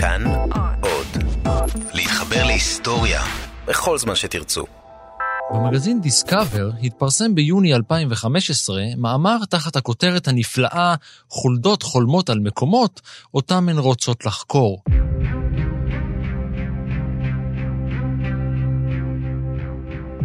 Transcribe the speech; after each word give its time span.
כאן 0.00 0.24
עוד. 0.80 1.06
להתחבר 1.94 2.44
להיסטוריה 2.44 3.22
בכל 3.66 3.98
זמן 3.98 4.14
שתרצו. 4.14 4.64
במגזין 5.54 6.00
דיסקאבר 6.00 6.70
התפרסם 6.82 7.34
ביוני 7.34 7.74
2015 7.74 8.82
מאמר 8.96 9.36
תחת 9.50 9.76
הכותרת 9.76 10.28
הנפלאה 10.28 10.94
חולדות 11.28 11.82
חולמות 11.82 12.30
על 12.30 12.38
מקומות 12.38 13.00
אותם 13.34 13.68
הן 13.68 13.78
רוצות 13.78 14.26
לחקור. 14.26 14.82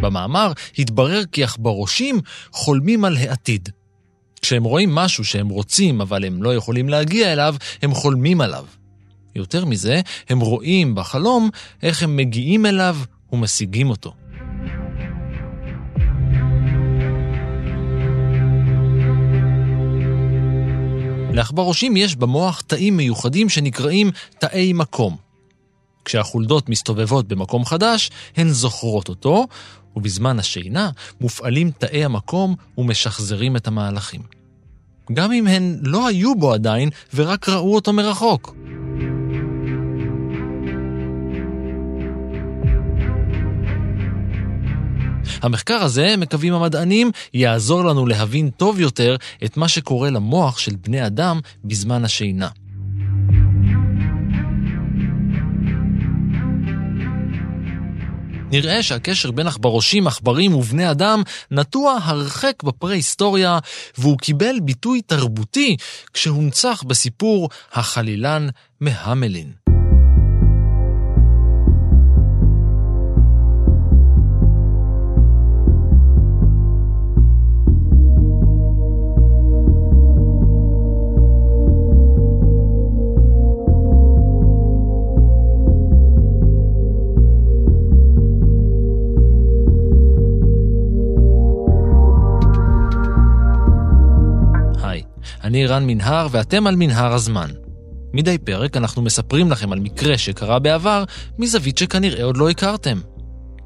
במאמר 0.00 0.52
התברר 0.78 1.24
כי 1.32 1.44
עכברושים 1.44 2.20
חולמים 2.52 3.04
על 3.04 3.16
העתיד. 3.16 3.68
כשהם 4.42 4.64
רואים 4.64 4.94
משהו 4.94 5.24
שהם 5.24 5.48
רוצים 5.48 6.00
אבל 6.00 6.24
הם 6.24 6.42
לא 6.42 6.54
יכולים 6.54 6.88
להגיע 6.88 7.32
אליו, 7.32 7.54
הם 7.82 7.94
חולמים 7.94 8.40
עליו. 8.40 8.64
יותר 9.34 9.64
מזה, 9.64 10.00
הם 10.28 10.40
רואים 10.40 10.94
בחלום 10.94 11.50
איך 11.82 12.02
הם 12.02 12.16
מגיעים 12.16 12.66
אליו 12.66 12.96
ומשיגים 13.32 13.90
אותו. 13.90 14.14
לעכברושים 21.34 21.96
יש 21.96 22.16
במוח 22.16 22.60
תאים 22.60 22.96
מיוחדים 22.96 23.48
שנקראים 23.48 24.10
תאי 24.38 24.72
מקום. 24.72 25.16
כשהחולדות 26.04 26.68
מסתובבות 26.68 27.28
במקום 27.28 27.64
חדש, 27.64 28.10
הן 28.36 28.48
זוכרות 28.48 29.08
אותו, 29.08 29.46
ובזמן 29.96 30.38
השינה 30.38 30.90
מופעלים 31.20 31.70
תאי 31.70 32.04
המקום 32.04 32.54
ומשחזרים 32.78 33.56
את 33.56 33.66
המהלכים. 33.66 34.20
גם 35.12 35.32
אם 35.32 35.46
הן 35.46 35.78
לא 35.82 36.06
היו 36.06 36.34
בו 36.34 36.52
עדיין 36.52 36.90
ורק 37.14 37.48
ראו 37.48 37.74
אותו 37.74 37.92
מרחוק. 37.92 38.54
המחקר 45.42 45.82
הזה, 45.82 46.16
מקווים 46.18 46.54
המדענים, 46.54 47.10
יעזור 47.34 47.84
לנו 47.84 48.06
להבין 48.06 48.50
טוב 48.50 48.80
יותר 48.80 49.16
את 49.44 49.56
מה 49.56 49.68
שקורה 49.68 50.10
למוח 50.10 50.58
של 50.58 50.72
בני 50.76 51.06
אדם 51.06 51.40
בזמן 51.64 52.04
השינה. 52.04 52.48
נראה 58.54 58.82
שהקשר 58.82 59.30
בין 59.30 59.46
עכברושים, 59.46 60.06
עכברים 60.06 60.54
ובני 60.54 60.90
אדם 60.90 61.22
נטוע 61.50 61.98
הרחק 62.02 62.62
בפרה-היסטוריה, 62.62 63.58
והוא 63.98 64.18
קיבל 64.18 64.56
ביטוי 64.62 65.02
תרבותי 65.02 65.76
כשהונצח 66.12 66.82
בסיפור 66.86 67.48
החלילן 67.72 68.48
מהמלין. 68.80 69.63
אני 95.54 95.66
רן 95.66 95.86
מנהר 95.86 96.28
ואתם 96.30 96.66
על 96.66 96.76
מנהר 96.76 97.12
הזמן. 97.12 97.50
מדי 98.12 98.38
פרק 98.38 98.76
אנחנו 98.76 99.02
מספרים 99.02 99.50
לכם 99.50 99.72
על 99.72 99.80
מקרה 99.80 100.18
שקרה 100.18 100.58
בעבר 100.58 101.04
מזווית 101.38 101.78
שכנראה 101.78 102.24
עוד 102.24 102.36
לא 102.36 102.50
הכרתם. 102.50 103.00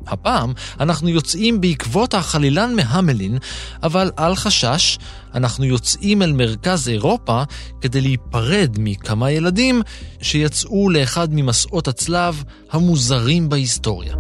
הפעם 0.06 0.52
אנחנו 0.80 1.08
יוצאים 1.08 1.60
בעקבות 1.60 2.14
החלילן 2.14 2.74
מהמלין, 2.76 3.38
אבל 3.82 4.10
אל 4.18 4.34
חשש, 4.34 4.98
אנחנו 5.34 5.64
יוצאים 5.64 6.22
אל 6.22 6.32
מרכז 6.32 6.88
אירופה 6.88 7.42
כדי 7.80 8.00
להיפרד 8.00 8.76
מכמה 8.78 9.30
ילדים 9.30 9.82
שיצאו 10.22 10.90
לאחד 10.90 11.28
ממסעות 11.32 11.88
הצלב 11.88 12.44
המוזרים 12.70 13.48
בהיסטוריה. 13.48 14.14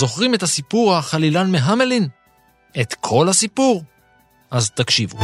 זוכרים 0.00 0.34
את 0.34 0.42
הסיפור 0.42 0.96
החלילן 0.96 1.52
מהמלין? 1.52 2.08
את 2.80 2.94
כל 3.00 3.28
הסיפור? 3.28 3.82
אז 4.50 4.70
תקשיבו. 4.70 5.18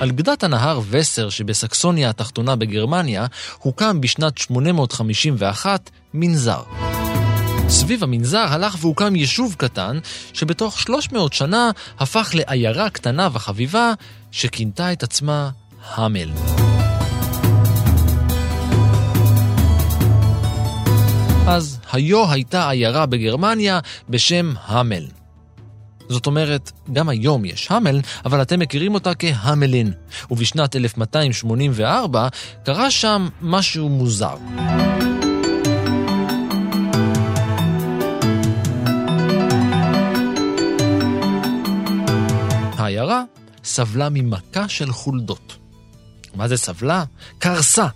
על 0.00 0.10
גדת 0.10 0.42
הנהר 0.42 0.80
וסר 0.90 1.28
שבסקסוניה 1.28 2.10
התחתונה 2.10 2.56
בגרמניה 2.56 3.26
הוקם 3.58 4.00
בשנת 4.00 4.38
851 4.38 5.90
מנזר. 6.14 6.62
סביב 7.68 8.04
המנזר 8.04 8.46
הלך 8.48 8.76
והוקם 8.80 9.16
יישוב 9.16 9.54
קטן, 9.58 9.98
שבתוך 10.32 10.80
300 10.80 11.32
שנה 11.32 11.70
הפך 11.98 12.30
לעיירה 12.34 12.90
קטנה 12.90 13.28
וחביבה, 13.32 13.92
שכינתה 14.30 14.92
את 14.92 15.02
עצמה 15.02 15.50
המל. 15.94 16.30
אז 21.46 21.78
היו 21.92 22.30
הייתה 22.30 22.70
עיירה 22.70 23.06
בגרמניה 23.06 23.80
בשם 24.08 24.52
המל. 24.64 25.06
זאת 26.08 26.26
אומרת, 26.26 26.72
גם 26.92 27.08
היום 27.08 27.44
יש 27.44 27.70
המל, 27.70 28.00
אבל 28.24 28.42
אתם 28.42 28.60
מכירים 28.60 28.94
אותה 28.94 29.14
כהמלין. 29.14 29.92
ובשנת 30.30 30.76
1284 30.76 32.28
קרה 32.64 32.90
שם 32.90 33.28
משהו 33.40 33.88
מוזר. 33.88 34.36
העיירה 42.78 43.22
סבלה 43.64 44.08
ממכה 44.10 44.68
של 44.68 44.92
חולדות. 44.92 45.56
מה 46.34 46.48
זה 46.48 46.56
סבלה? 46.56 47.04
קרסה. 47.38 47.86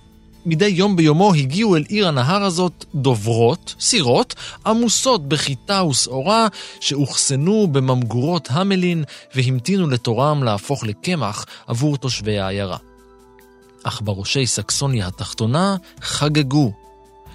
מדי 0.49 0.67
יום 0.67 0.97
ביומו 0.97 1.35
הגיעו 1.35 1.77
אל 1.77 1.85
עיר 1.89 2.09
הנהר 2.09 2.43
הזאת 2.43 2.85
דוברות, 2.95 3.75
סירות, 3.81 4.35
עמוסות 4.67 5.29
בחיטה 5.29 5.85
ושעורה, 5.85 6.47
שאוחסנו 6.81 7.69
בממגורות 7.73 8.49
המלין 8.51 9.05
והמתינו 9.35 9.89
לתורם 9.89 10.43
להפוך 10.43 10.85
לקמח 10.85 11.47
עבור 11.67 11.97
תושבי 11.97 12.39
העיירה. 12.39 12.77
אך 13.85 14.01
בראשי 14.05 14.47
סקסוניה 14.47 15.07
התחתונה 15.07 15.77
חגגו. 16.01 16.73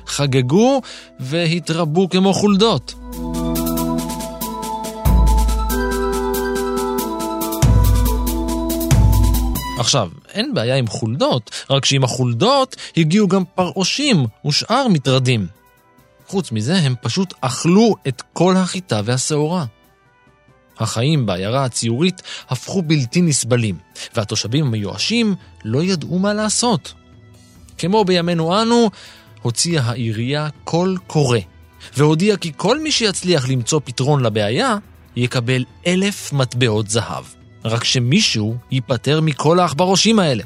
חגגו 0.07 0.81
והתרבו 1.19 2.09
כמו 2.09 2.33
חולדות. 2.33 2.93
עכשיו, 9.83 10.09
אין 10.33 10.53
בעיה 10.53 10.75
עם 10.75 10.87
חולדות, 10.87 11.65
רק 11.69 11.85
שעם 11.85 12.03
החולדות 12.03 12.75
הגיעו 12.97 13.27
גם 13.27 13.43
פרעושים 13.55 14.25
ושאר 14.45 14.87
מטרדים. 14.87 15.47
חוץ 16.27 16.51
מזה, 16.51 16.75
הם 16.75 16.95
פשוט 17.01 17.33
אכלו 17.41 17.95
את 18.07 18.21
כל 18.33 18.55
החיטה 18.57 19.01
והשעורה. 19.05 19.65
החיים 20.79 21.25
בעיירה 21.25 21.65
הציורית 21.65 22.21
הפכו 22.49 22.81
בלתי 22.81 23.21
נסבלים, 23.21 23.77
והתושבים 24.15 24.65
המיואשים 24.65 25.35
לא 25.63 25.83
ידעו 25.83 26.19
מה 26.19 26.33
לעשות. 26.33 26.93
כמו 27.77 28.05
בימינו 28.05 28.61
אנו, 28.61 28.89
הוציאה 29.41 29.83
העירייה 29.83 30.49
קול 30.63 30.97
קורא, 31.07 31.39
והודיעה 31.97 32.37
כי 32.37 32.51
כל 32.57 32.79
מי 32.79 32.91
שיצליח 32.91 33.49
למצוא 33.49 33.79
פתרון 33.83 34.23
לבעיה, 34.23 34.77
יקבל 35.15 35.65
אלף 35.87 36.33
מטבעות 36.33 36.89
זהב. 36.89 37.42
רק 37.65 37.83
שמישהו 37.83 38.55
ייפטר 38.71 39.21
מכל 39.21 39.59
העכברושים 39.59 40.19
האלה. 40.19 40.43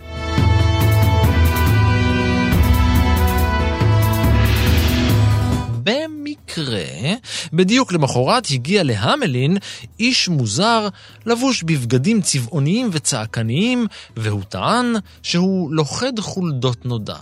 במקרה, 5.84 7.14
בדיוק 7.54 7.92
למחרת 7.92 8.48
הגיע 8.52 8.84
להמלין 8.84 9.58
איש 10.00 10.30
מוזר 10.30 10.88
לבוש 11.26 11.64
בבגדים 11.64 12.22
צבעוניים 12.22 12.90
וצעקניים, 12.92 13.88
והוא 14.18 14.44
טען 14.50 14.94
שהוא 15.24 15.74
לוכד 15.74 16.20
חולדות 16.20 16.86
נודע. 16.86 17.16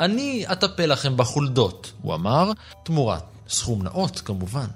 אני 0.00 0.44
אטפל 0.52 0.86
לכם 0.86 1.16
בחולדות, 1.16 1.92
הוא 2.02 2.14
אמר, 2.14 2.52
תמורת 2.84 3.22
סכום 3.48 3.82
נאות 3.82 4.20
כמובן. 4.20 4.66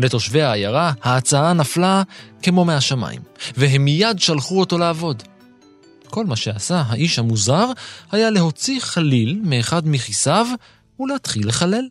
לתושבי 0.00 0.42
העיירה 0.42 0.92
ההצעה 1.02 1.52
נפלה 1.52 2.02
כמו 2.42 2.64
מהשמיים, 2.64 3.20
והם 3.56 3.84
מיד 3.84 4.18
שלחו 4.18 4.60
אותו 4.60 4.78
לעבוד. 4.78 5.22
כל 6.10 6.26
מה 6.26 6.36
שעשה 6.36 6.82
האיש 6.86 7.18
המוזר 7.18 7.66
היה 8.12 8.30
להוציא 8.30 8.80
חליל 8.80 9.40
מאחד 9.44 9.82
מכיסיו 9.88 10.46
ולהתחיל 11.00 11.48
לחלל. 11.48 11.84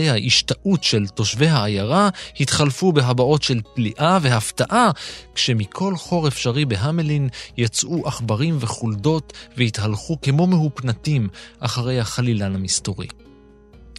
מבטי 0.00 0.10
ההשתאות 0.10 0.84
של 0.84 1.06
תושבי 1.06 1.48
העיירה 1.48 2.08
התחלפו 2.40 2.92
בהבעות 2.92 3.42
של 3.42 3.60
פליאה 3.74 4.18
והפתעה, 4.22 4.90
כשמכל 5.34 5.96
חור 5.96 6.28
אפשרי 6.28 6.64
בהמלין 6.64 7.28
יצאו 7.56 8.06
עכברים 8.06 8.56
וחולדות 8.60 9.32
והתהלכו 9.56 10.16
כמו 10.22 10.46
מהופנטים 10.46 11.28
אחרי 11.60 12.00
החלילן 12.00 12.54
המסתורי. 12.54 13.06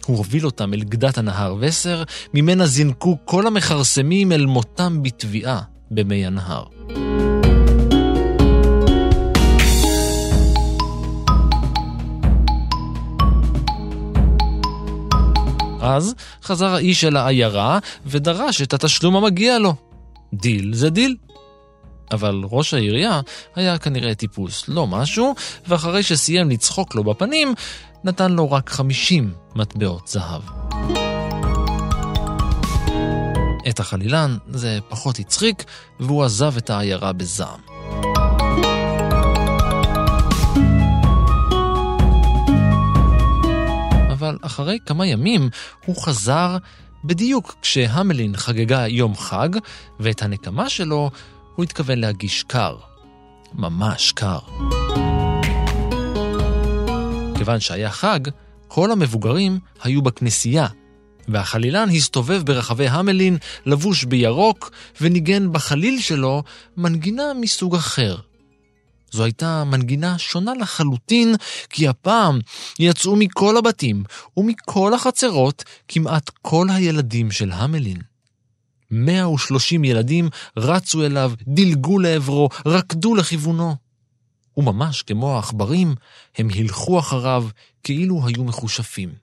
הוא 0.06 0.16
הוביל 0.16 0.46
אותם 0.46 0.74
אל 0.74 0.82
גדת 0.82 1.18
הנהר 1.18 1.56
וסר, 1.60 2.02
ממנה 2.34 2.66
זינקו 2.66 3.18
כל 3.24 3.46
המכרסמים 3.46 4.32
אל 4.32 4.46
מותם 4.46 5.02
בטביעה 5.02 5.60
במי 5.90 6.26
הנהר. 6.26 6.64
אז 15.82 16.14
חזר 16.42 16.74
האיש 16.74 17.04
אל 17.04 17.16
העיירה 17.16 17.78
ודרש 18.06 18.62
את 18.62 18.74
התשלום 18.74 19.16
המגיע 19.16 19.58
לו. 19.58 19.74
דיל 20.34 20.74
זה 20.74 20.90
דיל. 20.90 21.16
אבל 22.12 22.42
ראש 22.44 22.74
העירייה 22.74 23.20
היה 23.54 23.78
כנראה 23.78 24.14
טיפוס 24.14 24.68
לא 24.68 24.86
משהו, 24.86 25.34
ואחרי 25.68 26.02
שסיים 26.02 26.50
לצחוק 26.50 26.94
לו 26.94 27.04
בפנים, 27.04 27.54
נתן 28.04 28.32
לו 28.32 28.50
רק 28.50 28.70
50 28.70 29.34
מטבעות 29.54 30.08
זהב. 30.08 30.42
את 33.68 33.80
החלילן 33.80 34.36
זה 34.48 34.78
פחות 34.88 35.18
הצחיק, 35.18 35.64
והוא 36.00 36.24
עזב 36.24 36.56
את 36.56 36.70
העיירה 36.70 37.12
בזעם. 37.12 37.71
אבל 44.32 44.46
אחרי 44.46 44.78
כמה 44.86 45.06
ימים 45.06 45.48
הוא 45.86 45.96
חזר 45.96 46.56
בדיוק 47.04 47.54
כשהמלין 47.62 48.36
חגגה 48.36 48.88
יום 48.88 49.16
חג, 49.16 49.48
ואת 50.00 50.22
הנקמה 50.22 50.68
שלו 50.68 51.10
הוא 51.54 51.64
התכוון 51.64 51.98
להגיש 51.98 52.42
קר. 52.42 52.76
ממש 53.54 54.12
קר. 54.12 54.38
כיוון 57.36 57.60
שהיה 57.60 57.90
חג, 57.90 58.20
כל 58.68 58.92
המבוגרים 58.92 59.58
היו 59.82 60.02
בכנסייה, 60.02 60.66
והחלילן 61.28 61.88
הסתובב 61.90 62.42
ברחבי 62.44 62.88
המלין 62.88 63.38
לבוש 63.66 64.04
בירוק 64.04 64.70
וניגן 65.00 65.52
בחליל 65.52 66.00
שלו 66.00 66.42
מנגינה 66.76 67.22
מסוג 67.40 67.74
אחר. 67.74 68.16
זו 69.12 69.24
הייתה 69.24 69.64
מנגינה 69.64 70.18
שונה 70.18 70.52
לחלוטין, 70.54 71.34
כי 71.70 71.88
הפעם 71.88 72.38
יצאו 72.78 73.16
מכל 73.16 73.56
הבתים 73.56 74.04
ומכל 74.36 74.94
החצרות 74.94 75.64
כמעט 75.88 76.30
כל 76.42 76.66
הילדים 76.70 77.30
של 77.30 77.52
המלין. 77.52 77.98
130 78.90 79.84
ילדים 79.84 80.28
רצו 80.56 81.06
אליו, 81.06 81.32
דילגו 81.42 81.98
לעברו, 81.98 82.48
רקדו 82.66 83.14
לכיוונו. 83.14 83.76
וממש 84.56 85.02
כמו 85.02 85.36
העכברים, 85.36 85.94
הם 86.36 86.48
הילכו 86.48 86.98
אחריו 86.98 87.46
כאילו 87.82 88.26
היו 88.26 88.44
מחושפים. 88.44 89.14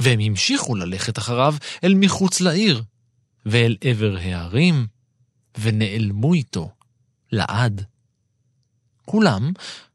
והם 0.00 0.20
המשיכו 0.20 0.74
ללכת 0.74 1.18
אחריו 1.18 1.54
אל 1.84 1.94
מחוץ 1.94 2.40
לעיר, 2.40 2.82
ואל 3.46 3.76
עבר 3.80 4.16
הערים, 4.16 4.86
ונעלמו 5.60 6.34
איתו, 6.34 6.70
לעד. 7.32 7.84
כולם, 9.04 9.52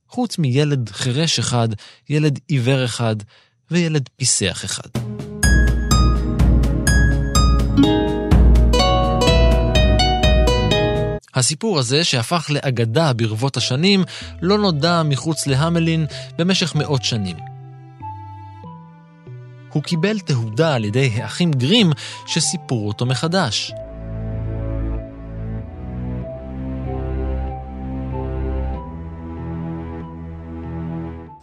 חוץ 0.07 0.37
מילד 0.37 0.89
חירש 0.89 1.39
אחד, 1.39 1.67
ילד 2.09 2.39
עיוור 2.47 2.85
אחד 2.85 3.15
וילד 3.71 4.09
פיסח 4.15 4.65
אחד. 4.65 4.89
הסיפור 11.35 11.79
הזה, 11.79 12.03
שהפך 12.03 12.49
לאגדה 12.49 13.13
ברבות 13.13 13.57
השנים, 13.57 14.03
לא 14.41 14.57
נודע 14.57 15.03
מחוץ 15.03 15.47
להמלין 15.47 16.05
במשך 16.37 16.75
מאות 16.75 17.03
שנים. 17.03 17.37
הוא 19.73 19.83
קיבל 19.83 20.19
תהודה 20.19 20.75
על 20.75 20.85
ידי 20.85 21.11
האחים 21.15 21.51
גרים 21.51 21.91
שסיפרו 22.27 22.87
אותו 22.87 23.05
מחדש. 23.05 23.71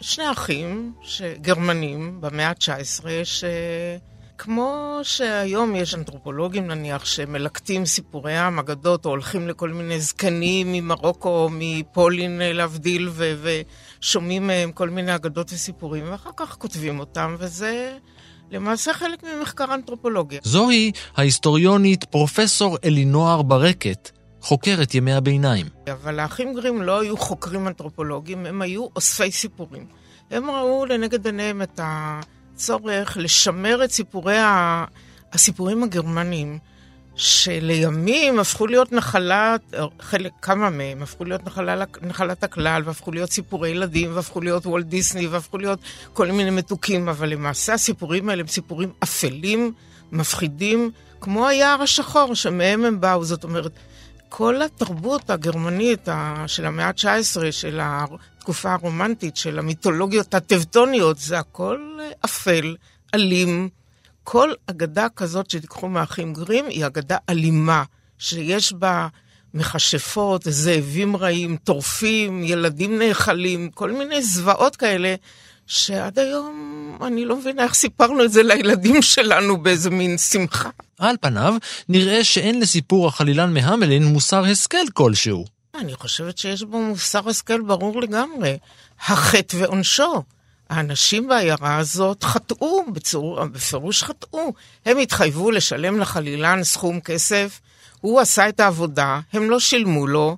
שני 0.06 0.30
אחים 0.32 0.92
גרמנים 1.40 2.20
במאה 2.20 2.48
ה-19, 2.48 3.04
שכמו 3.24 4.98
שהיום 5.02 5.76
יש 5.76 5.94
אנתרופולוגים 5.94 6.66
נניח 6.66 7.04
שמלקטים 7.04 7.86
סיפורי 7.86 8.38
עם, 8.38 8.58
אגדות, 8.58 9.04
או 9.04 9.10
הולכים 9.10 9.48
לכל 9.48 9.68
מיני 9.68 10.00
זקנים 10.00 10.72
ממרוקו 10.72 11.28
או 11.28 11.48
מפולין 11.52 12.40
להבדיל, 12.44 13.08
ו- 13.10 13.62
ושומעים 14.00 14.46
מהם 14.46 14.72
כל 14.72 14.90
מיני 14.90 15.14
אגדות 15.14 15.52
וסיפורים, 15.52 16.04
ואחר 16.10 16.30
כך 16.36 16.56
כותבים 16.58 17.00
אותם, 17.00 17.36
וזה... 17.38 17.98
למעשה 18.50 18.92
חלק 18.92 19.22
ממחקר 19.22 19.74
אנתרופולוגיה. 19.74 20.40
זוהי 20.44 20.92
ההיסטוריונית 21.16 22.04
פרופסור 22.04 22.78
אלינוער 22.84 23.42
ברקת, 23.42 24.10
חוקרת 24.44 24.94
ימי 24.94 25.12
הביניים. 25.12 25.66
אבל 25.92 26.20
האחים 26.20 26.54
גרים 26.54 26.82
לא 26.82 27.00
היו 27.00 27.16
חוקרים 27.16 27.68
אנתרופולוגיים, 27.68 28.46
הם 28.46 28.62
היו 28.62 28.86
אוספי 28.96 29.32
סיפורים. 29.32 29.86
הם 30.30 30.50
ראו 30.50 30.86
לנגד 30.86 31.26
עיניהם 31.26 31.62
את 31.62 31.80
הצורך 31.82 33.16
לשמר 33.20 33.84
את 33.84 33.90
סיפורי 33.90 34.38
ה... 34.38 34.84
הסיפורים 35.32 35.82
הגרמניים, 35.82 36.58
שלימים 37.14 38.38
הפכו 38.38 38.66
להיות 38.66 38.92
נחלת, 38.92 39.74
חלק, 40.00 40.32
כמה 40.42 40.70
מהם 40.70 41.02
הפכו 41.02 41.24
להיות 41.24 41.46
נחלה, 41.46 41.84
נחלת 42.02 42.44
הכלל, 42.44 42.82
והפכו 42.84 43.12
להיות 43.12 43.32
סיפורי 43.32 43.70
ילדים, 43.70 44.10
והפכו 44.14 44.40
להיות 44.40 44.66
וולט 44.66 44.86
דיסני, 44.86 45.26
והפכו 45.26 45.58
להיות 45.58 45.78
כל 46.12 46.30
מיני 46.30 46.50
מתוקים, 46.50 47.08
אבל 47.08 47.28
למעשה 47.28 47.74
הסיפורים 47.74 48.28
האלה 48.28 48.40
הם 48.40 48.48
סיפורים 48.48 48.90
אפלים, 49.02 49.72
מפחידים, 50.12 50.90
כמו 51.20 51.46
היער 51.46 51.82
השחור 51.82 52.34
שמהם 52.34 52.84
הם 52.84 53.00
באו. 53.00 53.24
זאת 53.24 53.44
אומרת, 53.44 53.72
כל 54.36 54.62
התרבות 54.62 55.30
הגרמנית 55.30 56.08
של 56.46 56.66
המאה 56.66 56.86
ה-19, 56.86 57.52
של 57.52 57.80
התקופה 57.82 58.72
הרומנטית, 58.72 59.36
של 59.36 59.58
המיתולוגיות 59.58 60.34
הטבטוניות, 60.34 61.18
זה 61.18 61.38
הכל 61.38 61.98
אפל, 62.24 62.76
אלים. 63.14 63.68
כל 64.24 64.52
אגדה 64.66 65.06
כזאת 65.16 65.50
שתיקחו 65.50 65.88
מהאחים 65.88 66.32
גרים 66.32 66.66
היא 66.66 66.86
אגדה 66.86 67.16
אלימה, 67.28 67.84
שיש 68.18 68.72
בה 68.72 69.08
מכשפות, 69.54 70.42
זאבים 70.44 71.16
רעים, 71.16 71.56
טורפים, 71.56 72.44
ילדים 72.44 72.98
נאכלים, 72.98 73.70
כל 73.70 73.92
מיני 73.92 74.22
זוועות 74.22 74.76
כאלה, 74.76 75.14
שעד 75.66 76.18
היום 76.18 76.98
אני 77.02 77.24
לא 77.24 77.36
מבינה 77.36 77.64
איך 77.64 77.74
סיפרנו 77.74 78.24
את 78.24 78.32
זה 78.32 78.42
לילדים 78.42 79.02
שלנו 79.02 79.62
באיזה 79.62 79.90
מין 79.90 80.18
שמחה. 80.18 80.70
על 80.98 81.16
פניו, 81.20 81.54
נראה 81.88 82.24
שאין 82.24 82.60
לסיפור 82.60 83.06
החלילן 83.06 83.54
מהמלין 83.54 84.04
מוסר 84.04 84.44
השכל 84.44 84.90
כלשהו. 84.92 85.44
אני 85.74 85.94
חושבת 85.94 86.38
שיש 86.38 86.62
בו 86.62 86.80
מוסר 86.80 87.28
השכל 87.28 87.60
ברור 87.60 88.02
לגמרי. 88.02 88.58
החטא 89.06 89.56
ועונשו. 89.56 90.22
האנשים 90.70 91.28
בעיירה 91.28 91.76
הזאת 91.76 92.24
חטאו, 92.24 92.84
בצור, 92.92 93.44
בפירוש 93.44 94.02
חטאו. 94.02 94.52
הם 94.86 94.98
התחייבו 94.98 95.50
לשלם 95.50 96.00
לחלילן 96.00 96.64
סכום 96.64 97.00
כסף, 97.00 97.60
הוא 98.00 98.20
עשה 98.20 98.48
את 98.48 98.60
העבודה, 98.60 99.20
הם 99.32 99.50
לא 99.50 99.60
שילמו 99.60 100.06
לו. 100.06 100.36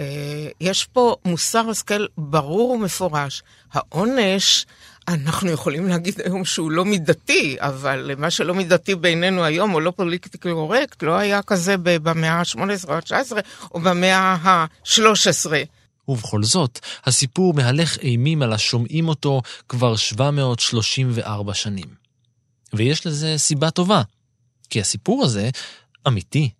אה, 0.00 0.48
יש 0.60 0.84
פה 0.84 1.16
מוסר 1.24 1.70
השכל 1.70 2.06
ברור 2.18 2.70
ומפורש. 2.70 3.42
העונש 3.72 4.66
אנחנו 5.08 5.50
יכולים 5.50 5.88
להגיד 5.88 6.20
היום 6.24 6.44
שהוא 6.44 6.70
לא 6.70 6.84
מידתי, 6.84 7.56
אבל 7.60 8.10
מה 8.18 8.30
שלא 8.30 8.54
מידתי 8.54 8.94
בינינו 8.94 9.44
היום, 9.44 9.74
או 9.74 9.80
לא 9.80 9.90
פוליטיקלי 9.90 10.52
קורקט, 10.52 11.02
לא 11.02 11.18
היה 11.18 11.42
כזה 11.42 11.76
במאה 11.76 12.32
ה-18 12.32 12.88
או 12.88 12.94
ה-19, 12.94 13.32
או 13.74 13.80
במאה 13.80 14.36
ה-13. 14.42 15.50
ובכל 16.08 16.42
זאת, 16.42 16.78
הסיפור 17.04 17.54
מהלך 17.54 17.98
אימים 17.98 18.42
על 18.42 18.52
השומעים 18.52 19.08
אותו 19.08 19.42
כבר 19.68 19.96
734 19.96 21.54
שנים. 21.54 21.88
ויש 22.72 23.06
לזה 23.06 23.34
סיבה 23.36 23.70
טובה, 23.70 24.02
כי 24.70 24.80
הסיפור 24.80 25.24
הזה 25.24 25.50
אמיתי. 26.08 26.50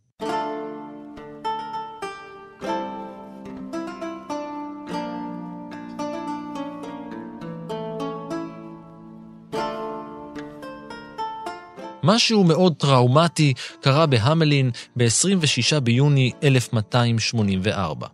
משהו 12.15 12.45
מאוד 12.45 12.75
טראומטי 12.79 13.55
קרה 13.81 14.07
בהמלין 14.07 14.71
ב-26 14.97 15.81
ביוני 15.81 16.31
1284. 16.43 18.07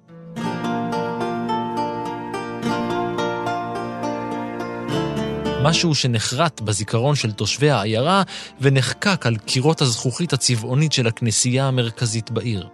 משהו 5.63 5.95
שנחרט 5.95 6.61
בזיכרון 6.61 7.15
של 7.15 7.33
תושבי 7.33 7.71
העיירה 7.71 8.23
ונחקק 8.61 9.27
על 9.27 9.37
קירות 9.37 9.81
הזכוכית 9.81 10.33
הצבעונית 10.33 10.93
של 10.93 11.07
הכנסייה 11.07 11.69
המרכזית 11.69 12.31
בעיר. 12.31 12.69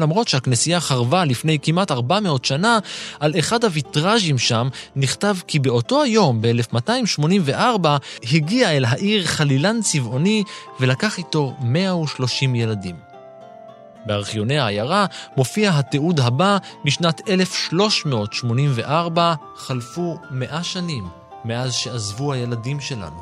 למרות 0.00 0.28
שהכנסייה 0.28 0.80
חרבה 0.80 1.24
לפני 1.24 1.58
כמעט 1.62 1.90
400 1.90 2.44
שנה, 2.44 2.78
על 3.20 3.32
אחד 3.38 3.64
הוויטראז'ים 3.64 4.38
שם 4.38 4.68
נכתב 4.96 5.36
כי 5.46 5.58
באותו 5.58 6.02
היום, 6.02 6.42
ב-1284, 6.42 7.86
הגיע 8.32 8.70
אל 8.70 8.84
העיר 8.84 9.26
חלילן 9.26 9.82
צבעוני 9.82 10.44
ולקח 10.80 11.18
איתו 11.18 11.54
130 11.60 12.54
ילדים. 12.54 13.10
בארכיוני 14.06 14.58
העיירה 14.58 15.06
מופיע 15.36 15.70
התיעוד 15.74 16.20
הבא 16.20 16.58
משנת 16.84 17.28
1384, 17.28 19.34
חלפו 19.56 20.18
100 20.30 20.62
שנים 20.62 21.08
מאז 21.44 21.74
שעזבו 21.74 22.32
הילדים 22.32 22.80
שלנו. 22.80 23.20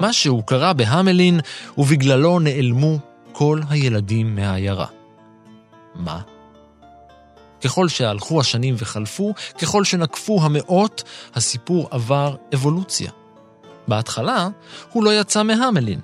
משהו 0.00 0.42
קרה 0.42 0.72
בהמלין, 0.72 1.40
ובגללו 1.78 2.38
נעלמו 2.38 2.98
כל 3.32 3.60
הילדים 3.70 4.34
מהעיירה. 4.34 4.86
מה? 5.94 6.20
ככל 7.64 7.88
שהלכו 7.88 8.40
השנים 8.40 8.74
וחלפו, 8.78 9.34
ככל 9.62 9.84
שנקפו 9.84 10.40
המאות, 10.42 11.02
הסיפור 11.34 11.88
עבר 11.90 12.36
אבולוציה. 12.54 13.10
בהתחלה, 13.88 14.48
הוא 14.92 15.04
לא 15.04 15.20
יצא 15.20 15.42
מהמלין. 15.42 16.00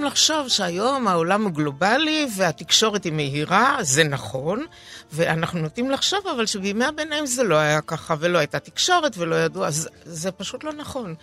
נוטים 0.00 0.12
לחשוב 0.12 0.48
שהיום 0.48 1.08
העולם 1.08 1.44
הוא 1.44 1.52
גלובלי 1.52 2.28
והתקשורת 2.36 3.04
היא 3.04 3.12
מהירה, 3.12 3.76
זה 3.80 4.04
נכון, 4.04 4.64
ואנחנו 5.12 5.60
נוטים 5.60 5.90
לחשוב 5.90 6.20
אבל 6.36 6.46
שבימי 6.46 6.84
הביניים 6.84 7.26
זה 7.26 7.42
לא 7.42 7.54
היה 7.54 7.80
ככה, 7.80 8.14
ולא 8.18 8.38
הייתה 8.38 8.58
תקשורת 8.58 9.18
ולא 9.18 9.36
ידעו, 9.36 9.64
אז 9.64 9.88
זה 10.04 10.32
פשוט 10.32 10.64
לא 10.64 10.72
נכון. 10.72 11.14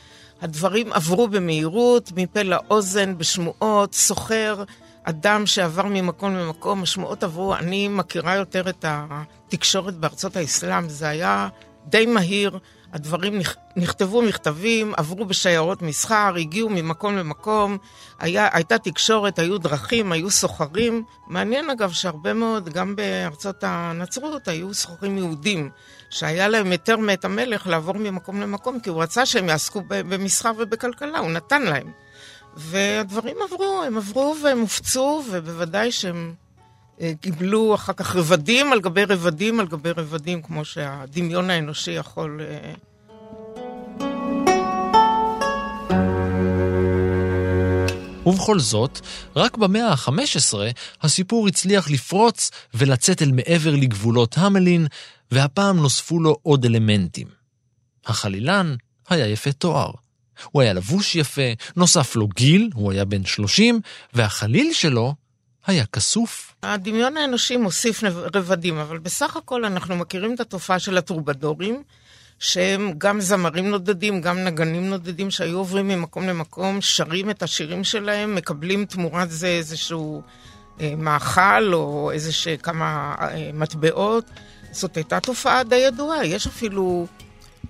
הדברים 0.41 0.93
עברו 0.93 1.27
במהירות, 1.27 2.11
מפה 2.15 2.41
לאוזן, 2.41 3.17
בשמועות, 3.17 3.93
סוחר, 3.93 4.63
אדם 5.03 5.45
שעבר 5.45 5.85
ממקום 5.85 6.35
למקום, 6.35 6.83
השמועות 6.83 7.23
עברו, 7.23 7.55
אני 7.55 7.87
מכירה 7.87 8.35
יותר 8.35 8.69
את 8.69 8.85
התקשורת 8.87 9.93
בארצות 9.93 10.35
האסלאם, 10.35 10.89
זה 10.89 11.07
היה 11.07 11.47
די 11.85 12.05
מהיר. 12.05 12.59
הדברים 12.93 13.39
נכתבו 13.75 14.21
מכתבים, 14.21 14.93
עברו 14.97 15.25
בשיירות 15.25 15.81
מסחר, 15.81 16.33
הגיעו 16.39 16.69
ממקום 16.69 17.17
למקום, 17.17 17.77
היה, 18.19 18.49
הייתה 18.53 18.77
תקשורת, 18.77 19.39
היו 19.39 19.57
דרכים, 19.57 20.11
היו 20.11 20.29
סוחרים. 20.29 21.03
מעניין 21.27 21.69
אגב 21.69 21.91
שהרבה 21.91 22.33
מאוד, 22.33 22.69
גם 22.69 22.95
בארצות 22.95 23.63
הנצרות, 23.63 24.47
היו 24.47 24.73
סוחרים 24.73 25.17
יהודים, 25.17 25.69
שהיה 26.09 26.47
להם 26.47 26.71
היתר 26.71 26.97
מאת 26.97 27.25
המלך 27.25 27.67
לעבור 27.67 27.95
ממקום 27.95 28.41
למקום, 28.41 28.79
כי 28.79 28.89
הוא 28.89 29.03
רצה 29.03 29.25
שהם 29.25 29.49
יעסקו 29.49 29.81
במסחר 29.87 30.51
ובכלכלה, 30.57 31.19
הוא 31.19 31.31
נתן 31.31 31.61
להם. 31.61 31.91
והדברים 32.57 33.37
עברו, 33.41 33.83
הם 33.87 33.97
עברו 33.97 34.35
והם 34.43 34.59
הופצו, 34.59 35.23
ובוודאי 35.31 35.91
שהם 35.91 36.33
קיבלו 37.21 37.75
אחר 37.75 37.93
כך 37.93 38.15
רבדים 38.15 38.71
על 38.73 38.81
גבי 38.81 39.03
רבדים 39.03 39.59
על 39.59 39.67
גבי 39.67 39.91
רבדים, 39.91 40.41
כמו 40.41 40.65
שהדמיון 40.65 41.49
האנושי 41.49 41.91
יכול... 41.91 42.41
אה, 42.41 42.73
ובכל 48.25 48.59
זאת, 48.59 48.99
רק 49.35 49.57
במאה 49.57 49.87
ה-15 49.87 50.57
הסיפור 51.01 51.47
הצליח 51.47 51.91
לפרוץ 51.91 52.51
ולצאת 52.73 53.21
אל 53.21 53.31
מעבר 53.31 53.75
לגבולות 53.75 54.37
המלין, 54.37 54.87
והפעם 55.31 55.77
נוספו 55.77 56.19
לו 56.19 56.37
עוד 56.43 56.65
אלמנטים. 56.65 57.27
החלילן 58.05 58.75
היה 59.09 59.27
יפה 59.27 59.51
תואר. 59.51 59.91
הוא 60.51 60.61
היה 60.61 60.73
לבוש 60.73 61.15
יפה, 61.15 61.51
נוסף 61.75 62.15
לו 62.15 62.27
גיל, 62.27 62.69
הוא 62.73 62.91
היה 62.91 63.05
בן 63.05 63.25
30, 63.25 63.79
והחליל 64.13 64.73
שלו 64.73 65.15
היה 65.67 65.85
כסוף. 65.85 66.53
הדמיון 66.63 67.17
האנושי 67.17 67.57
מוסיף 67.57 68.03
רבדים, 68.33 68.77
אבל 68.77 68.97
בסך 68.97 69.37
הכל 69.37 69.65
אנחנו 69.65 69.95
מכירים 69.95 70.35
את 70.35 70.39
התופעה 70.39 70.79
של 70.79 70.97
הטרובדורים, 70.97 71.83
שהם 72.39 72.93
גם 72.97 73.21
זמרים 73.21 73.69
נודדים, 73.69 74.21
גם 74.21 74.37
נגנים 74.43 74.89
נודדים, 74.89 75.31
שהיו 75.31 75.57
עוברים 75.57 75.87
ממקום 75.87 76.27
למקום, 76.27 76.81
שרים 76.81 77.29
את 77.29 77.43
השירים 77.43 77.83
שלהם, 77.83 78.35
מקבלים 78.35 78.85
תמורת 78.85 79.31
זה 79.31 79.47
איזשהו 79.47 80.21
אה, 80.81 80.93
מאכל 80.97 81.73
או 81.73 82.11
איזה 82.11 82.31
כמה 82.63 83.15
אה, 83.19 83.49
מטבעות. 83.53 84.25
זאת 84.71 84.97
הייתה 84.97 85.19
תופעה 85.19 85.63
די 85.63 85.75
ידועה. 85.75 86.25
יש 86.25 86.47
אפילו 86.47 87.07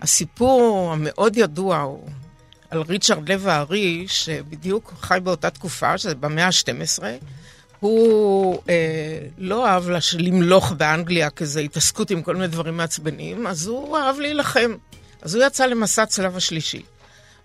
הסיפור 0.01 0.93
המאוד 0.93 1.37
ידוע 1.37 1.77
הוא 1.77 2.09
על 2.69 2.81
ריצ'רד 2.81 3.29
לב 3.29 3.47
הארי, 3.47 4.05
שבדיוק 4.07 4.93
חי 5.01 5.19
באותה 5.23 5.49
תקופה, 5.49 5.97
שזה 5.97 6.15
במאה 6.15 6.45
ה-12. 6.45 7.03
הוא 7.79 8.59
אה, 8.69 9.19
לא 9.37 9.67
אהב 9.67 9.89
לש... 9.89 10.15
למלוך 10.15 10.71
באנגליה 10.71 11.29
כזה 11.29 11.59
התעסקות 11.59 12.11
עם 12.11 12.21
כל 12.21 12.35
מיני 12.35 12.47
דברים 12.47 12.77
מעצבנים, 12.77 13.47
אז 13.47 13.67
הוא 13.67 13.97
אהב 13.97 14.19
להילחם. 14.19 14.75
אז 15.21 15.35
הוא 15.35 15.43
יצא 15.43 15.65
למסע 15.65 16.03
הצלב 16.03 16.37
השלישי. 16.37 16.81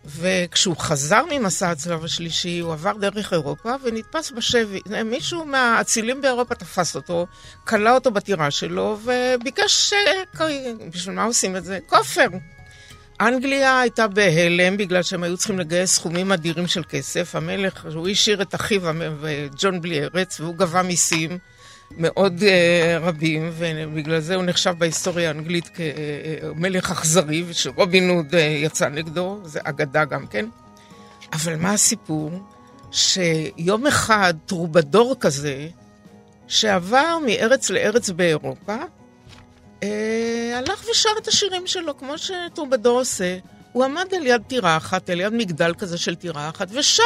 וכשהוא 0.05 0.77
חזר 0.77 1.23
ממסע 1.31 1.71
הצלב 1.71 2.05
השלישי, 2.05 2.59
הוא 2.59 2.73
עבר 2.73 2.93
דרך 2.93 3.33
אירופה 3.33 3.75
ונתפס 3.83 4.31
בשבי. 4.31 4.81
מישהו 5.05 5.45
מהאצילים 5.45 6.21
באירופה 6.21 6.55
תפס 6.55 6.97
אותו, 6.97 7.27
כלא 7.65 7.95
אותו 7.95 8.11
בטירה 8.11 8.51
שלו, 8.51 8.99
וביקש, 9.05 9.93
אה, 9.93 10.45
בשביל 10.91 11.15
מה 11.15 11.25
עושים 11.25 11.57
את 11.57 11.65
זה? 11.65 11.79
כופר. 11.87 12.27
אנגליה 13.29 13.81
הייתה 13.81 14.09
בהלם 14.09 14.77
בגלל 14.77 15.03
שהם 15.03 15.23
היו 15.23 15.37
צריכים 15.37 15.59
לגייס 15.59 15.95
סכומים 15.95 16.33
אדירים 16.33 16.67
של 16.67 16.83
כסף. 16.89 17.35
המלך, 17.35 17.87
הוא 17.95 18.09
השאיר 18.09 18.43
את 18.43 18.55
אחיו 18.55 18.83
ג'ון 19.59 19.81
בלי 19.81 20.05
ארץ, 20.05 20.41
והוא 20.41 20.55
גבה 20.55 20.83
מיסים 20.83 21.39
מאוד 21.99 22.41
uh, 22.41 22.45
רבים, 23.01 23.51
ובגלל 23.59 24.21
זה 24.21 24.35
הוא 24.35 24.45
נחשב 24.45 24.75
בהיסטוריה 24.79 25.29
האנגלית 25.29 25.71
כמלך 25.75 26.91
אכזרי, 26.91 27.45
ושרובין 27.47 28.11
הוד 28.11 28.35
uh, 28.35 28.37
יצא 28.37 28.89
נגדו, 28.89 29.41
זה 29.45 29.61
אגדה 29.63 30.05
גם 30.05 30.27
כן. 30.27 30.47
אבל 31.33 31.57
מה 31.57 31.73
הסיפור? 31.73 32.31
שיום 32.93 33.87
אחד 33.87 34.35
טרובדור 34.47 35.17
כזה, 35.21 35.69
שעבר 36.49 37.19
מארץ 37.27 37.71
לארץ 37.71 38.11
באירופה, 38.11 38.75
אה, 38.75 38.85
הלך 40.55 40.85
ושר 40.91 41.11
את 41.19 41.29
השירים 41.29 41.67
שלו, 41.67 41.99
כמו 41.99 42.15
שטרובדור 42.19 42.99
עושה. 42.99 43.39
הוא 43.73 43.85
עמד 43.85 44.15
על 44.17 44.27
יד 44.27 44.43
טירה 44.47 44.77
אחת, 44.77 45.11
על 45.11 45.21
יד 45.21 45.33
מגדל 45.33 45.75
כזה 45.79 45.99
של 45.99 46.15
טירה 46.15 46.49
אחת, 46.49 46.69
ושר. 46.71 47.03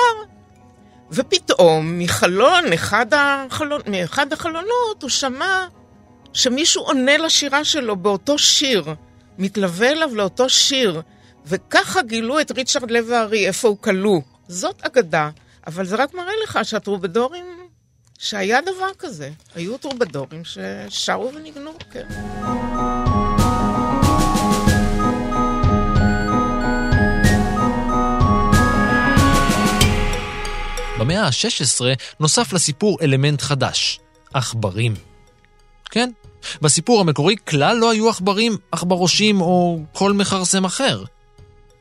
ופתאום, 1.10 1.98
מחלון, 1.98 2.72
אחד 2.72 3.06
החלון, 3.14 3.80
מאחד 3.86 4.32
החלונות, 4.32 5.02
הוא 5.02 5.10
שמע 5.10 5.66
שמישהו 6.32 6.82
עונה 6.82 7.16
לשירה 7.16 7.64
שלו 7.64 7.96
באותו 7.96 8.38
שיר, 8.38 8.84
מתלווה 9.38 9.92
אליו 9.92 10.14
לאותו 10.14 10.48
שיר, 10.48 11.00
וככה 11.46 12.02
גילו 12.02 12.40
את 12.40 12.50
ריצ'רד 12.50 12.90
לב 12.90 13.10
הארי, 13.10 13.46
איפה 13.46 13.68
הוא 13.68 13.76
כלוא. 13.80 14.20
זאת 14.48 14.82
אגדה, 14.82 15.30
אבל 15.66 15.86
זה 15.86 15.96
רק 15.96 16.14
מראה 16.14 16.32
לך 16.42 16.58
שהטרובדורים, 16.62 17.65
שהיה 18.18 18.60
דבר 18.60 18.90
כזה. 18.98 19.30
היו 19.54 19.78
טרובדורים 19.78 20.42
ששרו 20.44 21.32
וניגנו, 21.34 21.70
כן. 21.90 22.06
במאה 30.98 31.26
ה-16 31.26 31.84
נוסף 32.20 32.52
לסיפור 32.52 32.98
אלמנט 33.02 33.42
חדש, 33.42 34.00
עכברים. 34.34 34.94
כן, 35.90 36.10
בסיפור 36.60 37.00
המקורי 37.00 37.36
כלל 37.48 37.76
לא 37.76 37.90
היו 37.90 38.10
עכברים, 38.10 38.56
עכברושים 38.72 39.40
או 39.40 39.78
כל 39.92 40.12
מכרסם 40.12 40.64
אחר. 40.64 41.04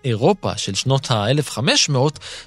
אירופה 0.06 0.58
של 0.58 0.76
שנות 0.76 1.12
ה-1500 1.12 1.98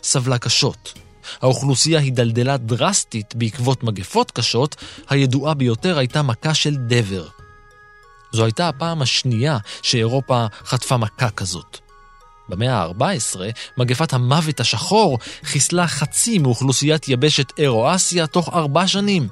סבלה 0.03 0.39
קשות. 0.39 0.99
האוכלוסייה 1.43 2.01
הידלדלה 2.01 2.57
דרסטית 2.57 3.35
בעקבות 3.35 3.83
מגפות 3.83 4.31
קשות, 4.31 4.77
הידועה 5.09 5.55
ביותר 5.55 5.99
הייתה 5.99 6.23
מכה 6.23 6.55
של 6.55 6.75
דבר. 6.75 7.29
זו 8.33 8.45
הייתה 8.45 8.69
הפעם 8.69 9.03
השנייה 9.03 9.59
שאירופה 9.83 10.47
חטפה 10.65 10.97
מכה 10.97 11.31
כזאת. 11.31 11.79
במאה 12.49 12.83
ה-14, 12.83 13.41
מגפת 13.77 14.13
המוות 14.13 14.61
השחור 14.61 15.19
חיסלה 15.45 15.87
חצי 15.87 16.39
מאוכלוסיית 16.39 17.09
יבשת 17.09 17.53
אירו-אסיה 17.59 18.27
תוך 18.27 18.49
ארבע 18.55 18.87
שנים. 18.87 19.29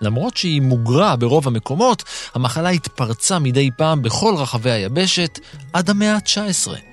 למרות 0.00 0.36
שהיא 0.36 0.62
מוגרה 0.62 1.16
ברוב 1.16 1.46
המקומות, 1.46 2.02
המחלה 2.34 2.68
התפרצה 2.68 3.38
מדי 3.38 3.70
פעם 3.76 4.02
בכל 4.02 4.34
רחבי 4.38 4.70
היבשת 4.70 5.38
עד 5.72 5.90
המאה 5.90 6.14
ה-19. 6.14 6.89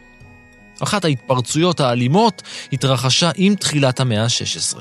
אחת 0.83 1.05
ההתפרצויות 1.05 1.79
האלימות 1.79 2.41
התרחשה 2.73 3.31
עם 3.35 3.55
תחילת 3.55 3.99
המאה 3.99 4.23
ה-16. 4.23 4.77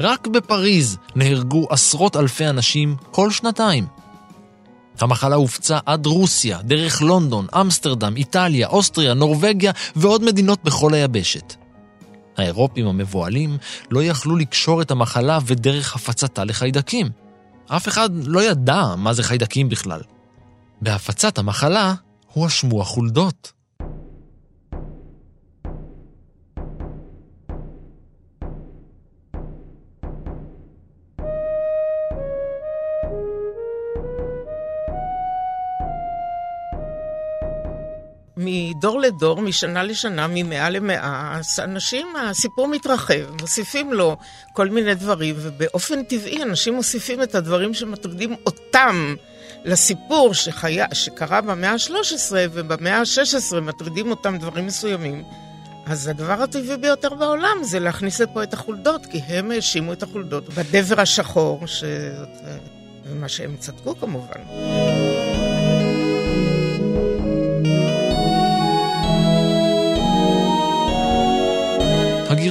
רק 0.00 0.26
בפריז 0.26 0.98
נהרגו 1.16 1.66
עשרות 1.70 2.16
אלפי 2.16 2.48
אנשים 2.48 2.96
כל 3.10 3.30
שנתיים. 3.30 3.86
המחלה 5.00 5.36
הופצה 5.36 5.78
עד 5.86 6.06
רוסיה, 6.06 6.58
דרך 6.62 7.02
לונדון, 7.02 7.46
אמסטרדם, 7.60 8.16
איטליה, 8.16 8.68
אוסטריה, 8.68 9.14
נורבגיה 9.14 9.72
ועוד 9.96 10.24
מדינות 10.24 10.64
בכל 10.64 10.94
היבשת. 10.94 11.54
האירופים 12.36 12.86
המבוהלים 12.86 13.58
לא 13.90 14.02
יכלו 14.02 14.36
לקשור 14.36 14.82
את 14.82 14.90
המחלה 14.90 15.38
ודרך 15.46 15.96
הפצתה 15.96 16.44
לחיידקים. 16.44 17.10
אף 17.66 17.88
אחד 17.88 18.10
לא 18.26 18.42
ידע 18.42 18.94
מה 18.96 19.12
זה 19.12 19.22
חיידקים 19.22 19.68
בכלל. 19.68 20.00
בהפצת 20.80 21.38
המחלה 21.38 21.94
הואשמו 22.32 22.80
החולדות. 22.80 23.51
מדור 38.44 39.00
לדור, 39.00 39.40
משנה 39.40 39.82
לשנה, 39.82 40.26
ממאה 40.30 40.70
למאה, 40.70 41.40
אנשים, 41.58 42.06
הסיפור 42.16 42.68
מתרחב, 42.68 43.40
מוסיפים 43.40 43.92
לו 43.92 44.16
כל 44.52 44.68
מיני 44.68 44.94
דברים, 44.94 45.34
ובאופן 45.38 46.02
טבעי 46.02 46.42
אנשים 46.42 46.74
מוסיפים 46.74 47.22
את 47.22 47.34
הדברים 47.34 47.74
שמטרידים 47.74 48.36
אותם 48.46 49.14
לסיפור 49.64 50.34
שחיה, 50.34 50.86
שקרה 50.92 51.40
במאה 51.40 51.70
ה-13 51.70 52.32
ובמאה 52.52 52.98
ה-16 52.98 53.60
מטרידים 53.60 54.10
אותם 54.10 54.38
דברים 54.38 54.66
מסוימים. 54.66 55.22
אז 55.86 56.08
הדבר 56.08 56.42
הטבעי 56.42 56.76
ביותר 56.76 57.14
בעולם 57.14 57.56
זה 57.62 57.78
להכניס 57.78 58.20
לפה 58.20 58.42
את 58.42 58.54
החולדות, 58.54 59.06
כי 59.06 59.18
הם 59.18 59.50
האשימו 59.50 59.92
את 59.92 60.02
החולדות 60.02 60.48
בדבר 60.48 61.00
השחור, 61.00 61.66
שזה 61.66 62.24
מה 63.14 63.28
שהם 63.28 63.56
צדקו 63.58 63.96
כמובן. 63.96 64.40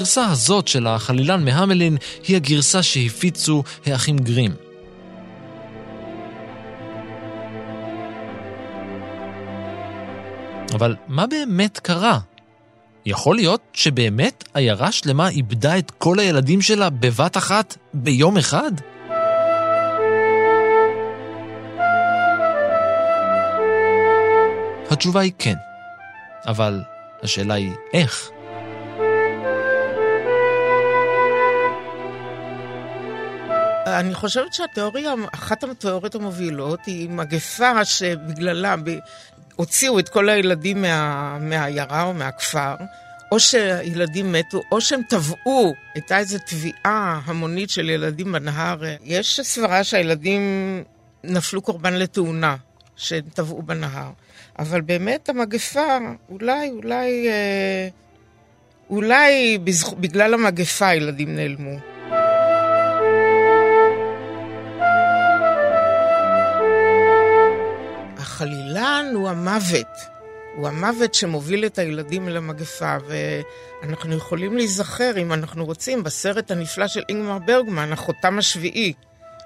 הגרסה 0.02 0.26
הזאת 0.26 0.68
של 0.68 0.88
החלילן 0.88 1.46
מהמלין 1.46 1.98
היא 2.28 2.36
הגרסה 2.36 2.84
שהפיצו 2.84 3.64
האחים 3.86 4.18
גרים. 4.18 4.52
אבל 10.74 10.96
מה 11.08 11.28
באמת 11.28 11.80
קרה? 11.80 12.20
יכול 13.06 13.36
להיות 13.36 13.62
שבאמת 13.74 14.44
עיירה 14.54 14.92
שלמה 14.92 15.30
איבדה 15.30 15.78
את 15.78 15.92
כל 15.92 16.20
הילדים 16.20 16.62
שלה 16.62 16.90
בבת 16.90 17.38
אחת 17.38 17.78
ביום 17.94 18.38
אחד? 18.38 18.72
התשובה 24.90 25.22
היא 25.22 25.32
כן, 25.40 25.56
אבל 26.46 26.82
השאלה 27.24 27.54
היא 27.54 27.72
איך. 27.94 28.32
אני 33.86 34.14
חושבת 34.14 34.54
שהתיאוריה, 34.54 35.14
אחת 35.34 35.64
התיאוריות 35.64 36.16
המובילות 36.16 36.86
היא 36.86 37.10
מגפה 37.10 37.86
שבגללה 37.86 38.76
הוציאו 39.56 40.00
את 40.00 40.10
כל 40.10 40.30
הילדים 40.30 40.82
מה, 40.82 41.38
מהעיירה 41.40 42.04
או 42.04 42.14
מהכפר, 42.14 42.76
או 43.32 43.40
שהילדים 43.40 44.32
מתו, 44.32 44.62
או 44.72 44.82
שהם 44.82 45.02
טבעו, 45.10 45.74
הייתה 45.96 46.18
איזו 46.18 46.38
טביעה 46.40 47.22
המונית 47.26 47.70
של 47.70 47.90
ילדים 47.90 48.32
בנהר. 48.32 48.78
יש 49.04 49.40
סברה 49.44 49.84
שהילדים 49.84 50.42
נפלו 51.24 51.62
קורבן 51.62 51.94
לתאונה, 51.94 52.56
שהם 52.96 53.24
טבעו 53.34 53.62
בנהר. 53.62 54.10
אבל 54.60 54.82
באמת 54.82 55.30
המגפה, 55.30 55.98
אולי, 56.30 56.70
אולי, 56.70 57.28
אה, 57.30 57.88
אולי 58.90 59.58
בגלל 60.00 60.34
המגפה 60.34 60.88
הילדים 60.88 61.36
נעלמו. 61.36 61.91
החלילן 68.82 69.16
הוא 69.16 69.30
המוות. 69.30 69.88
הוא 70.56 70.68
המוות 70.68 71.14
שמוביל 71.14 71.66
את 71.66 71.80
הילדים 71.80 72.28
אל 72.28 72.38
המגפה, 72.38 72.98
ואנחנו 73.08 74.16
יכולים 74.16 74.58
להיזכר, 74.58 75.12
אם 75.18 75.34
אנחנו 75.34 75.66
רוצים, 75.66 76.04
בסרט 76.04 76.52
הנפלא 76.52 76.88
של 76.88 77.04
אינגמר 77.10 77.40
ברגמן, 77.40 77.94
החותם 77.94 78.40
השביעי, 78.40 78.94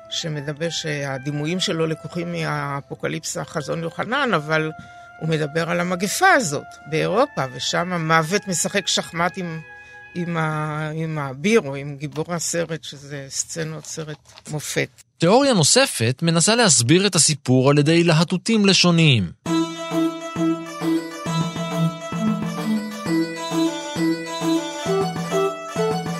שמדבר 0.09 0.69
שהדימויים 0.69 1.59
שלו 1.59 1.87
לקוחים 1.87 2.31
מהאפוקליפסה 2.31 3.45
חזון 3.45 3.83
יוחנן, 3.83 4.33
אבל 4.35 4.71
הוא 5.19 5.29
מדבר 5.29 5.69
על 5.69 5.79
המגפה 5.79 6.31
הזאת 6.31 6.67
באירופה, 6.89 7.45
ושם 7.53 7.93
המוות 7.93 8.47
משחק 8.47 8.87
שחמט 8.87 9.37
עם, 9.37 9.61
עם, 10.15 10.37
עם 10.93 11.17
האביר 11.17 11.61
או 11.61 11.75
עם 11.75 11.95
גיבור 11.97 12.33
הסרט, 12.33 12.83
שזה 12.83 13.25
סצנות 13.29 13.85
סרט 13.85 14.41
מופת. 14.51 15.04
תיאוריה 15.17 15.53
נוספת 15.53 16.19
מנסה 16.21 16.55
להסביר 16.55 17.07
את 17.07 17.15
הסיפור 17.15 17.69
על 17.69 17.77
ידי 17.77 18.03
להטוטים 18.03 18.65
לשוניים. 18.65 19.31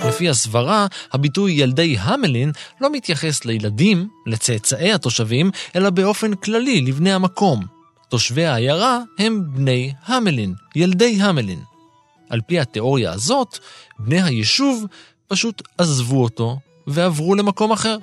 לפי 0.08 0.30
הסברה, 0.30 0.88
הביטוי 1.14 1.52
ילדי 1.52 1.96
המלין 2.00 2.52
לא 2.82 2.92
מתייחס 2.92 3.46
לילדים, 3.46 4.08
לצאצאי 4.26 4.94
התושבים, 4.94 5.52
אלא 5.76 5.90
באופן 5.90 6.36
כללי 6.36 6.82
לבני 6.82 7.14
המקום. 7.14 7.66
תושבי 8.10 8.46
העיירה 8.46 9.00
הם 9.20 9.42
בני 9.54 9.94
המלין, 10.06 10.54
ילדי 10.76 11.22
המלין. 11.22 11.60
על 12.30 12.42
פי 12.42 12.60
התיאוריה 12.60 13.12
הזאת, 13.12 13.58
בני 14.00 14.22
היישוב 14.22 14.86
פשוט 15.28 15.62
עזבו 15.78 16.24
אותו 16.24 16.60
ועברו 16.88 17.36
למקום 17.36 17.72
אחר. 17.72 17.98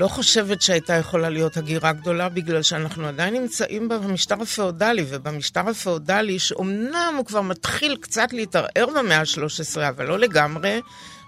לא 0.00 0.08
חושבת 0.08 0.62
שהייתה 0.62 0.94
יכולה 0.94 1.30
להיות 1.30 1.56
הגירה 1.56 1.92
גדולה, 1.92 2.28
בגלל 2.28 2.62
שאנחנו 2.62 3.06
עדיין 3.06 3.34
נמצאים 3.34 3.88
במשטר 3.88 4.42
הפאודלי, 4.42 5.04
ובמשטר 5.08 5.68
הפאודלי, 5.68 6.38
שאומנם 6.38 7.14
הוא 7.16 7.26
כבר 7.26 7.40
מתחיל 7.40 7.96
קצת 8.00 8.32
להתערער 8.32 8.86
במאה 8.96 9.18
ה-13, 9.18 9.88
אבל 9.88 10.06
לא 10.06 10.18
לגמרי, 10.18 10.80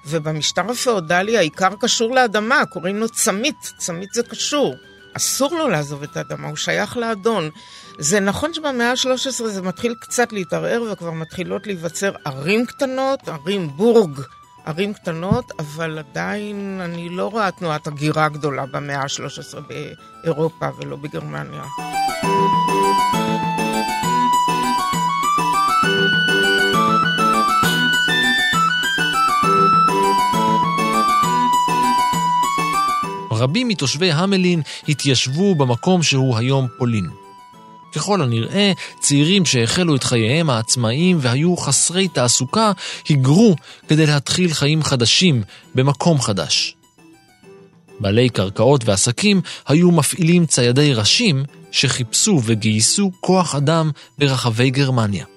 ובמשטר 0.06 0.70
הפאודלי 0.70 1.38
העיקר 1.38 1.68
קשור 1.80 2.14
לאדמה, 2.14 2.66
קוראים 2.66 2.96
לו 2.96 3.08
צמית, 3.08 3.56
צמית 3.78 4.12
זה 4.12 4.22
קשור. 4.22 4.74
אסור 5.16 5.54
לו 5.54 5.68
לעזוב 5.68 6.02
את 6.02 6.16
האדמה, 6.16 6.48
הוא 6.48 6.56
שייך 6.56 6.96
לאדון. 6.96 7.50
זה 7.98 8.20
נכון 8.20 8.54
שבמאה 8.54 8.90
ה-13 8.90 9.46
זה 9.46 9.62
מתחיל 9.62 9.94
קצת 10.00 10.32
להתערער 10.32 10.82
וכבר 10.92 11.10
מתחילות 11.10 11.66
להיווצר 11.66 12.12
ערים 12.24 12.66
קטנות, 12.66 13.28
ערים 13.28 13.68
בורג 13.68 14.20
ערים 14.64 14.94
קטנות, 14.94 15.52
אבל 15.58 15.98
עדיין 15.98 16.80
אני 16.84 17.08
לא 17.08 17.26
רואה 17.30 17.50
תנועת 17.50 17.86
הגירה 17.86 18.28
גדולה 18.28 18.66
במאה 18.66 19.00
ה-13 19.00 19.60
באירופה 20.24 20.68
ולא 20.78 20.96
בגרמניה. 20.96 21.64
רבים 33.42 33.68
מתושבי 33.68 34.12
המלין 34.12 34.62
התיישבו 34.88 35.54
במקום 35.54 36.02
שהוא 36.02 36.36
היום 36.38 36.68
פולין. 36.78 37.21
ככל 37.94 38.22
הנראה, 38.22 38.72
צעירים 39.00 39.46
שהחלו 39.46 39.96
את 39.96 40.04
חייהם 40.04 40.50
העצמאיים 40.50 41.18
והיו 41.20 41.56
חסרי 41.56 42.08
תעסוקה, 42.08 42.72
היגרו 43.08 43.56
כדי 43.88 44.06
להתחיל 44.06 44.54
חיים 44.54 44.82
חדשים 44.82 45.42
במקום 45.74 46.20
חדש. 46.20 46.76
בעלי 48.00 48.28
קרקעות 48.28 48.84
ועסקים 48.84 49.40
היו 49.68 49.90
מפעילים 49.90 50.46
ציידי 50.46 50.94
ראשים 50.94 51.44
שחיפשו 51.70 52.40
וגייסו 52.44 53.10
כוח 53.20 53.54
אדם 53.54 53.90
ברחבי 54.18 54.70
גרמניה. 54.70 55.31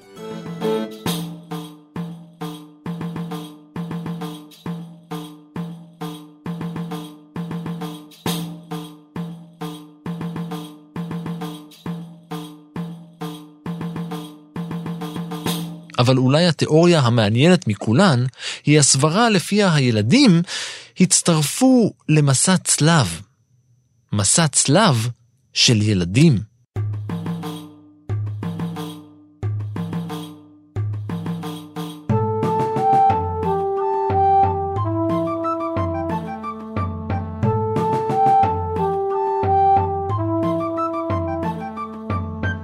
אבל 16.05 16.17
אולי 16.17 16.45
התיאוריה 16.47 16.99
המעניינת 16.99 17.67
מכולן 17.67 18.25
היא 18.65 18.79
הסברה 18.79 19.29
לפיה 19.29 19.73
הילדים 19.73 20.41
הצטרפו 20.99 21.93
למסע 22.09 22.57
צלב. 22.57 23.21
מסע 24.13 24.47
צלב 24.47 25.09
של 25.53 25.81
ילדים. 25.81 26.39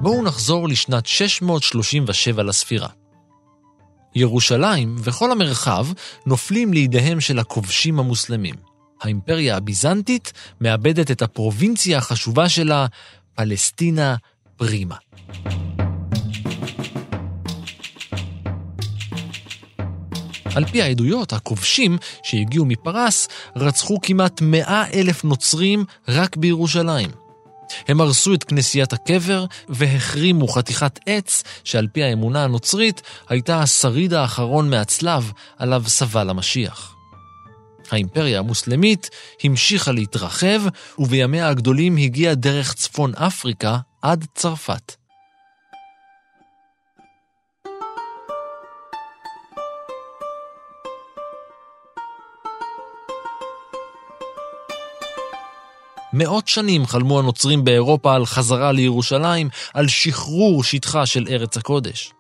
בואו 0.02 0.24
נחזור 0.24 0.70
לשנת 0.70 1.06
637 1.06 2.44
לספירה. 2.44 3.01
ירושלים 4.16 4.96
וכל 5.00 5.32
המרחב 5.32 5.88
נופלים 6.26 6.74
לידיהם 6.74 7.20
של 7.20 7.40
הכובשים 7.40 8.00
המוסלמים. 8.00 8.56
האימפריה 9.02 9.58
הביזנטית 9.58 10.34
מאבדת 10.62 11.12
את 11.12 11.22
הפרובינציה 11.22 11.98
החשובה 11.98 12.50
שלה, 12.50 12.86
פלסטינה 13.36 14.16
פרימה. 14.58 14.96
על 20.56 20.66
פי 20.66 20.82
העדויות, 20.82 21.34
הכובשים 21.34 21.98
שהגיעו 22.24 22.66
מפרס 22.66 23.28
רצחו 23.56 23.98
כמעט 24.02 24.42
מאה 24.42 24.84
אלף 24.94 25.24
נוצרים 25.24 25.86
רק 26.08 26.38
בירושלים. 26.38 27.21
הם 27.88 28.02
הרסו 28.02 28.34
את 28.34 28.44
כנסיית 28.44 28.94
הקבר 28.94 29.46
והחרימו 29.70 30.48
חתיכת 30.48 31.00
עץ 31.06 31.44
שעל 31.64 31.88
פי 31.88 32.04
האמונה 32.04 32.44
הנוצרית 32.44 33.02
הייתה 33.30 33.62
השריד 33.62 34.14
האחרון 34.14 34.70
מהצלב 34.70 35.32
עליו 35.58 35.84
סבל 35.88 36.30
המשיח. 36.30 36.96
האימפריה 37.92 38.40
המוסלמית 38.40 39.10
המשיכה 39.44 39.92
להתרחב, 39.92 40.62
ובימיה 41.00 41.48
הגדולים 41.48 41.98
הגיעה 41.98 42.36
דרך 42.36 42.74
צפון 42.74 43.16
אפריקה 43.16 43.78
עד 44.02 44.26
צרפת. 44.36 45.01
מאות 56.14 56.48
שנים 56.48 56.86
חלמו 56.86 57.20
הנוצרים 57.20 57.64
באירופה 57.64 58.16
על 58.16 58.26
חזרה 58.26 58.72
לירושלים, 58.72 59.50
על 59.74 59.88
שחרור 59.88 60.64
שטחה 60.64 61.06
של 61.06 61.28
ארץ 61.30 61.58
הקודש. 61.58 62.14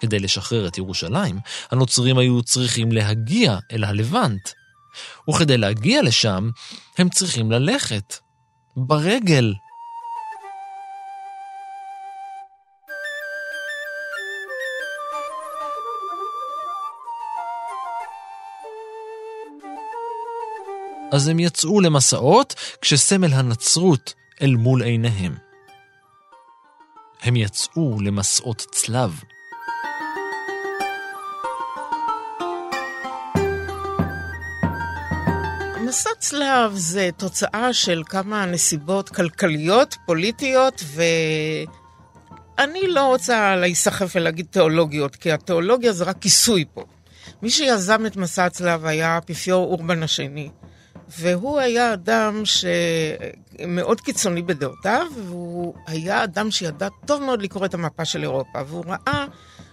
כדי 0.00 0.18
לשחרר 0.18 0.68
את 0.68 0.78
ירושלים, 0.78 1.38
הנוצרים 1.70 2.18
היו 2.18 2.42
צריכים 2.42 2.92
להגיע 2.92 3.58
אל 3.72 3.84
הלבנט. 3.84 4.48
וכדי 5.30 5.58
להגיע 5.58 6.02
לשם, 6.02 6.50
הם 6.98 7.08
צריכים 7.08 7.52
ללכת. 7.52 8.14
ברגל. 8.76 9.54
אז 21.12 21.28
הם 21.28 21.38
יצאו 21.38 21.80
למסעות 21.80 22.54
כשסמל 22.80 23.32
הנצרות 23.32 24.14
אל 24.42 24.54
מול 24.54 24.82
עיניהם. 24.82 25.34
הם 27.22 27.36
יצאו 27.36 28.00
למסעות 28.00 28.66
צלב. 28.70 29.20
מסע 35.86 36.10
צלב 36.18 36.72
זה 36.74 37.10
תוצאה 37.16 37.72
של 37.72 38.02
כמה 38.06 38.46
נסיבות 38.46 39.08
כלכליות, 39.08 39.96
פוליטיות, 40.06 40.82
ואני 42.58 42.88
לא 42.88 43.06
רוצה 43.06 43.56
להיסחף 43.56 44.12
ולהגיד 44.16 44.46
תיאולוגיות, 44.50 45.16
כי 45.16 45.32
התיאולוגיה 45.32 45.92
זה 45.92 46.04
רק 46.04 46.18
כיסוי 46.20 46.64
פה. 46.74 46.84
מי 47.42 47.50
שיזם 47.50 48.06
את 48.06 48.16
מסע 48.16 48.44
הצלב 48.44 48.86
היה 48.86 49.08
האפיפיור 49.08 49.66
אורבן 49.66 50.02
השני, 50.02 50.50
והוא 51.18 51.58
היה 51.58 51.92
אדם 51.92 52.42
שמאוד 52.44 54.00
קיצוני 54.00 54.42
בדעותיו, 54.42 55.06
והוא 55.16 55.74
היה 55.86 56.24
אדם 56.24 56.50
שידע 56.50 56.88
טוב 57.06 57.22
מאוד 57.22 57.42
לקרוא 57.42 57.66
את 57.66 57.74
המפה 57.74 58.04
של 58.04 58.22
אירופה, 58.22 58.58
והוא 58.66 58.84
ראה 58.86 59.24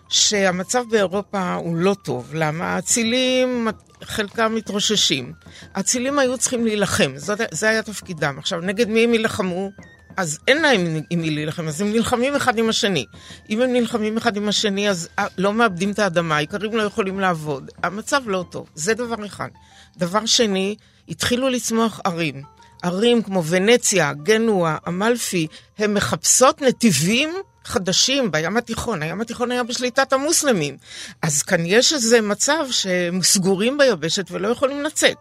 שהמצב 0.09 0.83
באירופה 0.91 1.53
הוא 1.53 1.75
לא 1.75 1.95
טוב. 2.03 2.31
למה? 2.33 2.65
האצילים, 2.65 3.67
חלקם 4.03 4.55
מתרוששים. 4.55 5.33
האצילים 5.73 6.19
היו 6.19 6.37
צריכים 6.37 6.65
להילחם, 6.65 7.11
זאת, 7.15 7.39
זה 7.51 7.69
היה 7.69 7.83
תפקידם. 7.83 8.35
עכשיו, 8.37 8.61
נגד 8.61 8.89
מי 8.89 9.03
הם 9.03 9.13
יילחמו? 9.13 9.71
אז 10.17 10.39
אין 10.47 10.61
להם 10.61 11.01
עם 11.09 11.21
מי 11.21 11.29
להילחם, 11.29 11.67
אז 11.67 11.81
הם 11.81 11.91
נלחמים 11.91 12.35
אחד 12.35 12.57
עם 12.57 12.69
השני. 12.69 13.05
אם 13.49 13.61
הם 13.61 13.73
נלחמים 13.73 14.17
אחד 14.17 14.37
עם 14.37 14.47
השני, 14.47 14.89
אז 14.89 15.09
אה, 15.19 15.27
לא 15.37 15.53
מאבדים 15.53 15.91
את 15.91 15.99
האדמה, 15.99 16.35
העיקרים 16.35 16.77
לא 16.77 16.83
יכולים 16.83 17.19
לעבוד. 17.19 17.71
המצב 17.83 18.21
לא 18.25 18.45
טוב, 18.51 18.69
זה 18.75 18.93
דבר 18.93 19.25
אחד. 19.25 19.49
דבר 19.97 20.25
שני, 20.25 20.75
התחילו 21.09 21.49
לצמוח 21.49 21.99
ערים. 22.03 22.41
ערים 22.83 23.21
כמו 23.23 23.43
ונציה, 23.45 24.13
גנואה, 24.13 24.77
אמלפי, 24.87 25.47
הן 25.77 25.93
מחפשות 25.93 26.61
נתיבים 26.61 27.33
חדשים 27.65 28.31
בים 28.31 28.57
התיכון. 28.57 29.03
הים 29.03 29.21
התיכון 29.21 29.51
היה 29.51 29.63
בשליטת 29.63 30.13
המוסלמים. 30.13 30.77
אז 31.21 31.43
כאן 31.43 31.65
יש 31.65 31.93
איזה 31.93 32.21
מצב 32.21 32.65
שהם 32.71 33.23
סגורים 33.23 33.77
ביבשת 33.77 34.31
ולא 34.31 34.47
יכולים 34.47 34.83
לצאת. 34.83 35.17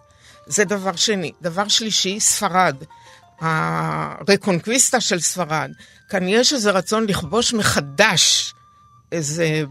זה 0.47 0.65
דבר 0.65 0.97
שני. 0.97 1.33
דבר 1.43 1.69
שלישי, 1.69 2.21
ספרד. 2.21 2.77
הרקונקוויסטה 3.41 5.01
של 5.01 5.21
ספרד. 5.21 5.71
כאן 6.09 6.29
יש 6.29 6.53
איזה 6.53 6.71
רצון 6.71 7.07
לכבוש 7.07 7.55
מחדש 7.55 8.55
איזה, 9.15 9.63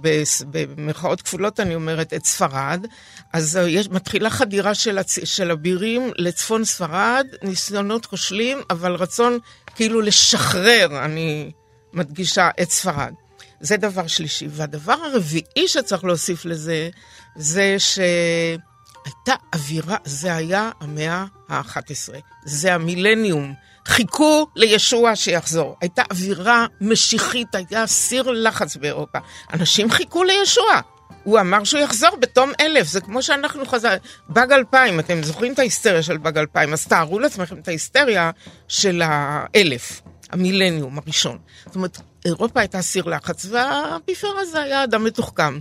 במרכאות 0.52 1.22
כפולות 1.22 1.60
אני 1.60 1.76
אומרת, 1.76 2.14
את 2.14 2.26
ספרד, 2.26 2.86
אז 3.34 3.60
יש, 3.68 3.90
מתחילה 3.90 4.30
חדירה 4.30 4.76
של, 4.76 4.98
הצ... 4.98 5.20
של 5.24 5.52
אבירים 5.52 6.12
לצפון 6.18 6.66
ספרד, 6.66 7.28
ניסיונות 7.42 8.06
כושלים, 8.06 8.62
אבל 8.70 8.96
רצון 8.96 9.38
כאילו 9.76 10.02
לשחרר, 10.02 11.06
אני 11.06 11.52
מדגישה, 11.94 12.50
את 12.62 12.72
ספרד. 12.72 13.14
זה 13.60 13.78
דבר 13.78 14.08
שלישי. 14.08 14.48
והדבר 14.50 14.94
הרביעי 14.94 15.68
שצריך 15.68 16.04
להוסיף 16.04 16.46
לזה, 16.46 16.90
זה 17.36 17.76
שהייתה 17.80 19.34
אווירה, 19.56 19.98
זה 20.06 20.36
היה 20.36 20.70
המאה 20.80 21.26
ה-11, 21.50 22.14
זה 22.46 22.74
המילניום. 22.74 23.54
חיכו 23.88 24.48
לישוע 24.56 25.16
שיחזור. 25.16 25.78
הייתה 25.82 26.04
אווירה 26.12 26.66
משיחית, 26.82 27.48
היה 27.70 27.88
סיר 27.88 28.32
לחץ 28.32 28.76
באירופה. 28.76 29.20
אנשים 29.54 29.92
חיכו 29.92 30.24
לישוע. 30.24 30.82
הוא 31.24 31.40
אמר 31.40 31.64
שהוא 31.64 31.82
יחזור 31.82 32.16
בתום 32.20 32.52
אלף, 32.60 32.88
זה 32.88 33.02
כמו 33.02 33.24
שאנחנו 33.24 33.66
חזר... 33.66 33.98
באג 34.30 34.52
אלפיים, 34.52 35.00
אתם 35.00 35.24
זוכרים 35.24 35.54
את 35.54 35.60
ההיסטריה 35.60 36.04
של 36.04 36.18
באג 36.18 36.38
אלפיים, 36.38 36.74
אז 36.74 36.88
תארו 36.88 37.20
לעצמכם 37.20 37.58
את 37.58 37.68
ההיסטריה 37.68 38.32
של 38.68 39.02
האלף, 39.06 40.02
המילניום 40.30 41.00
הראשון. 41.00 41.38
זאת 41.66 41.76
אומרת, 41.76 41.98
אירופה 42.26 42.60
הייתה 42.60 42.82
סיר 42.82 43.06
לחץ, 43.06 43.46
והאפיפיור 43.50 44.40
הזה 44.40 44.62
היה 44.62 44.84
אדם 44.84 45.04
מתוחכם. 45.04 45.60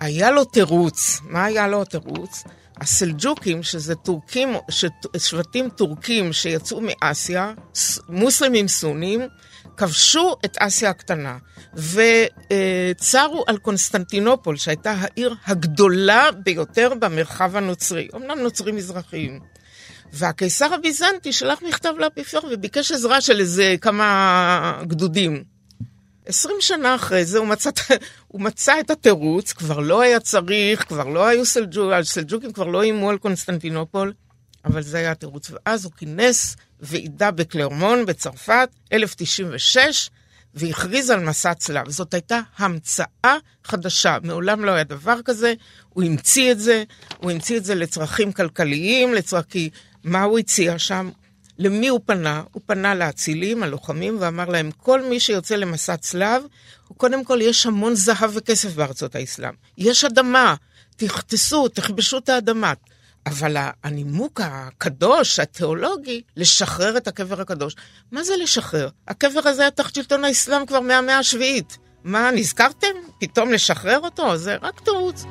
היה 0.00 0.30
לו 0.30 0.44
תירוץ, 0.44 1.20
מה 1.22 1.44
היה 1.44 1.68
לו 1.68 1.82
התירוץ? 1.82 2.44
הסלג'וקים, 2.80 3.62
שזה 3.62 3.94
טורקים, 3.94 4.48
שבטים 5.16 5.68
טורקים 5.68 6.32
שיצאו 6.32 6.80
מאסיה, 6.80 7.52
מוסלמים 8.08 8.68
סונים, 8.68 9.20
כבשו 9.76 10.36
את 10.44 10.56
אסיה 10.60 10.90
הקטנה 10.90 11.38
וצרו 11.74 13.44
על 13.46 13.58
קונסטנטינופול, 13.58 14.56
שהייתה 14.56 14.94
העיר 14.98 15.34
הגדולה 15.46 16.30
ביותר 16.44 16.92
במרחב 17.00 17.56
הנוצרי, 17.56 18.08
אמנם 18.14 18.38
נוצרים 18.38 18.76
מזרחיים. 18.76 19.40
והקיסר 20.12 20.74
הביזנטי 20.74 21.32
שלח 21.32 21.62
מכתב 21.68 21.94
לאפיפיור 21.98 22.44
וביקש 22.50 22.92
עזרה 22.92 23.20
של 23.20 23.40
איזה 23.40 23.74
כמה 23.80 24.82
גדודים. 24.86 25.57
עשרים 26.28 26.56
שנה 26.60 26.94
אחרי 26.94 27.24
זה 27.24 27.38
הוא 27.38 27.46
מצא, 27.46 27.70
הוא 28.28 28.40
מצא 28.40 28.80
את 28.80 28.90
התירוץ, 28.90 29.52
כבר 29.52 29.78
לא 29.78 30.00
היה 30.00 30.20
צריך, 30.20 30.84
כבר 30.88 31.04
לא 31.04 31.26
היו 31.26 31.46
סלג'וק, 31.46 31.92
הסלג'וקים 31.92 32.52
כבר 32.52 32.66
לא 32.66 32.82
איימו 32.82 33.10
על 33.10 33.18
קונסטנטינופול, 33.18 34.12
אבל 34.64 34.82
זה 34.82 34.98
היה 34.98 35.10
התירוץ. 35.10 35.50
ואז 35.50 35.84
הוא 35.84 35.92
כינס 35.96 36.56
ועידה 36.80 37.30
בקלרמון 37.30 38.06
בצרפת, 38.06 38.68
1096, 38.92 40.10
והכריז 40.54 41.10
על 41.10 41.20
מסע 41.20 41.54
צלב. 41.54 41.90
זאת 41.90 42.14
הייתה 42.14 42.40
המצאה 42.56 43.36
חדשה, 43.64 44.18
מעולם 44.22 44.64
לא 44.64 44.70
היה 44.70 44.84
דבר 44.84 45.22
כזה, 45.24 45.54
הוא 45.88 46.04
המציא 46.04 46.52
את 46.52 46.60
זה, 46.60 46.84
הוא 47.18 47.30
המציא 47.30 47.56
את 47.56 47.64
זה 47.64 47.74
לצרכים 47.74 48.32
כלכליים, 48.32 49.14
לצרכים... 49.14 49.70
מה 50.04 50.22
הוא 50.22 50.38
הציע 50.38 50.78
שם? 50.78 51.10
למי 51.58 51.88
הוא 51.88 52.00
פנה? 52.06 52.42
הוא 52.52 52.62
פנה 52.66 52.94
לאצילים, 52.94 53.62
הלוחמים, 53.62 54.16
ואמר 54.20 54.48
להם, 54.48 54.70
כל 54.70 55.02
מי 55.02 55.20
שיוצא 55.20 55.54
למסע 55.54 55.96
צלב, 55.96 56.42
קודם 56.96 57.24
כל 57.24 57.38
יש 57.42 57.66
המון 57.66 57.94
זהב 57.94 58.30
וכסף 58.34 58.74
בארצות 58.74 59.14
האסלאם. 59.14 59.54
יש 59.78 60.04
אדמה, 60.04 60.54
תכתסו, 60.96 61.68
תכבשו 61.68 62.18
את 62.18 62.28
האדמה. 62.28 62.72
אבל 63.26 63.56
הנימוק 63.84 64.40
הקדוש, 64.44 65.38
התיאולוגי, 65.38 66.22
לשחרר 66.36 66.96
את 66.96 67.08
הקבר 67.08 67.40
הקדוש. 67.40 67.74
מה 68.12 68.24
זה 68.24 68.36
לשחרר? 68.36 68.88
הקבר 69.08 69.40
הזה 69.44 69.62
היה 69.62 69.70
תחת 69.70 69.94
שלטון 69.94 70.24
האסלאם 70.24 70.66
כבר 70.66 70.80
מהמאה 70.80 71.18
השביעית. 71.18 71.78
מה, 72.04 72.30
נזכרתם? 72.30 72.86
פתאום 73.20 73.52
לשחרר 73.52 73.98
אותו? 73.98 74.36
זה 74.36 74.56
רק 74.62 74.80
תירוץ. 74.80 75.24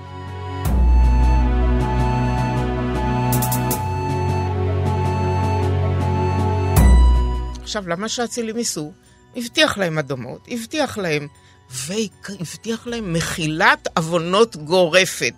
עכשיו, 7.67 7.89
למה 7.89 8.09
שהאצילים 8.09 8.57
ייסעו? 8.57 8.91
הבטיח 9.35 9.77
להם 9.77 9.97
אדמות, 9.97 10.47
הבטיח 10.51 10.97
להם, 10.97 11.27
והבטיח 11.69 12.87
להם 12.87 13.13
מחילת 13.13 13.87
עוונות 13.97 14.55
גורפת, 14.55 15.33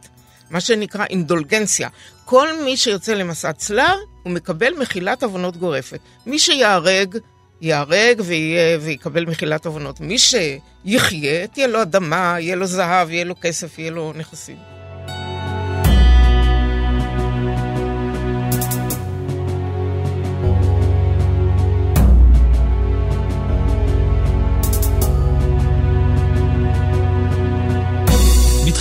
מה 0.49 0.61
שנקרא 0.61 1.05
אינדולגנציה. 1.05 1.89
כל 2.25 2.47
מי 2.63 2.77
שיוצא 2.77 3.13
למסע 3.13 3.53
צלב, 3.53 3.97
הוא 4.23 4.33
מקבל 4.33 4.73
מחילת 4.79 5.23
עוונות 5.23 5.57
גורפת. 5.57 5.99
מי 6.25 6.39
שיהרג, 6.39 7.17
ייהרג 7.61 8.21
ויקבל 8.81 9.25
מחילת 9.25 9.65
עוונות. 9.65 9.99
מי 9.99 10.17
שיחיה, 10.19 11.47
תהיה 11.47 11.67
לו 11.67 11.81
אדמה, 11.81 12.35
יהיה 12.39 12.55
לו 12.55 12.65
זהב, 12.65 13.09
יהיה 13.09 13.25
לו 13.25 13.35
כסף, 13.41 13.79
יהיה 13.79 13.91
לו 13.91 14.13
נכסים. 14.15 14.78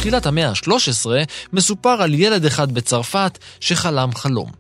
בתחילת 0.09 0.27
המאה 0.27 0.49
ה-13 0.49 1.07
מסופר 1.53 2.03
על 2.03 2.14
ילד 2.14 2.44
אחד 2.44 2.73
בצרפת 2.73 3.38
שחלם 3.61 4.11
חלום. 4.14 4.51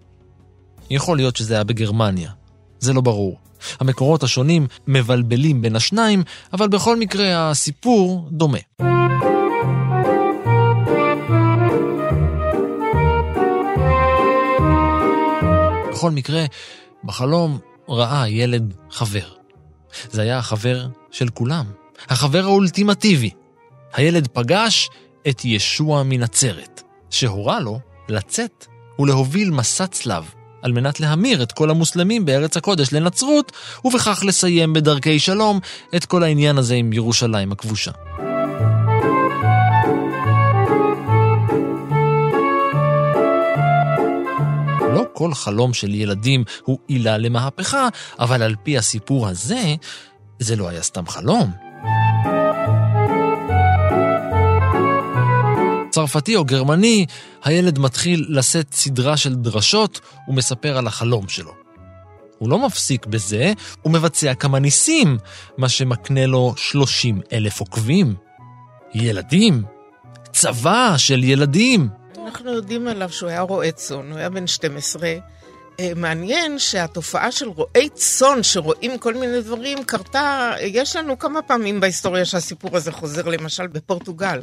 יכול 0.90 1.16
להיות 1.16 1.36
שזה 1.36 1.54
היה 1.54 1.64
בגרמניה, 1.64 2.30
זה 2.78 2.92
לא 2.92 3.00
ברור. 3.00 3.38
המקורות 3.80 4.22
השונים 4.22 4.66
מבלבלים 4.86 5.62
בין 5.62 5.76
השניים, 5.76 6.22
אבל 6.52 6.68
בכל 6.68 6.96
מקרה 6.96 7.50
הסיפור 7.50 8.28
דומה. 8.32 8.58
בכל 15.92 16.10
מקרה, 16.10 16.44
בחלום 17.04 17.58
ראה 17.88 18.28
ילד 18.28 18.74
חבר. 18.90 19.28
זה 20.10 20.22
היה 20.22 20.38
החבר 20.38 20.86
של 21.10 21.28
כולם, 21.28 21.64
החבר 22.08 22.44
האולטימטיבי. 22.44 23.30
הילד 23.94 24.28
פגש 24.32 24.88
את 25.28 25.44
ישוע 25.44 26.02
מנצרת, 26.02 26.82
שהורה 27.10 27.60
לו 27.60 27.80
לצאת 28.08 28.66
ולהוביל 28.98 29.50
מסע 29.50 29.86
צלב 29.86 30.24
על 30.62 30.72
מנת 30.72 31.00
להמיר 31.00 31.42
את 31.42 31.52
כל 31.52 31.70
המוסלמים 31.70 32.24
בארץ 32.24 32.56
הקודש 32.56 32.92
לנצרות, 32.92 33.52
ובכך 33.84 34.22
לסיים 34.26 34.72
בדרכי 34.72 35.18
שלום 35.18 35.60
את 35.96 36.04
כל 36.04 36.22
העניין 36.22 36.58
הזה 36.58 36.74
עם 36.74 36.92
ירושלים 36.92 37.52
הכבושה. 37.52 37.90
לא 44.94 45.04
כל 45.12 45.34
חלום 45.34 45.74
של 45.74 45.94
ילדים 45.94 46.44
הוא 46.64 46.78
עילה 46.86 47.18
למהפכה, 47.18 47.88
אבל 48.18 48.42
על 48.42 48.56
פי 48.62 48.78
הסיפור 48.78 49.28
הזה, 49.28 49.74
זה 50.38 50.56
לא 50.56 50.68
היה 50.68 50.82
סתם 50.82 51.06
חלום. 51.06 51.67
צרפתי 55.98 56.36
או 56.36 56.44
גרמני, 56.44 57.06
הילד 57.44 57.78
מתחיל 57.78 58.26
לשאת 58.28 58.74
סדרה 58.74 59.16
של 59.16 59.34
דרשות 59.34 60.00
ומספר 60.28 60.78
על 60.78 60.86
החלום 60.86 61.28
שלו. 61.28 61.52
הוא 62.38 62.48
לא 62.48 62.66
מפסיק 62.66 63.06
בזה, 63.06 63.52
הוא 63.82 63.92
מבצע 63.92 64.34
כמה 64.34 64.58
ניסים, 64.58 65.18
מה 65.56 65.68
שמקנה 65.68 66.26
לו 66.26 66.54
30 66.56 67.20
אלף 67.32 67.60
עוקבים. 67.60 68.14
ילדים, 68.94 69.62
צבא 70.32 70.94
של 70.96 71.24
ילדים. 71.24 71.88
אנחנו 72.24 72.54
יודעים 72.54 72.88
עליו 72.88 73.12
שהוא 73.12 73.28
היה 73.28 73.40
רועה 73.40 73.72
צאן, 73.72 74.10
הוא 74.10 74.18
היה 74.18 74.30
בן 74.30 74.46
12. 74.46 75.08
אה, 75.80 75.92
מעניין 75.96 76.58
שהתופעה 76.58 77.32
של 77.32 77.48
רועי 77.48 77.88
צאן 77.94 78.42
שרואים 78.42 78.98
כל 78.98 79.14
מיני 79.14 79.40
דברים 79.40 79.84
קרתה, 79.84 80.52
יש 80.60 80.96
לנו 80.96 81.18
כמה 81.18 81.42
פעמים 81.42 81.80
בהיסטוריה 81.80 82.24
שהסיפור 82.24 82.76
הזה 82.76 82.92
חוזר, 82.92 83.28
למשל 83.28 83.66
בפורטוגל. 83.66 84.40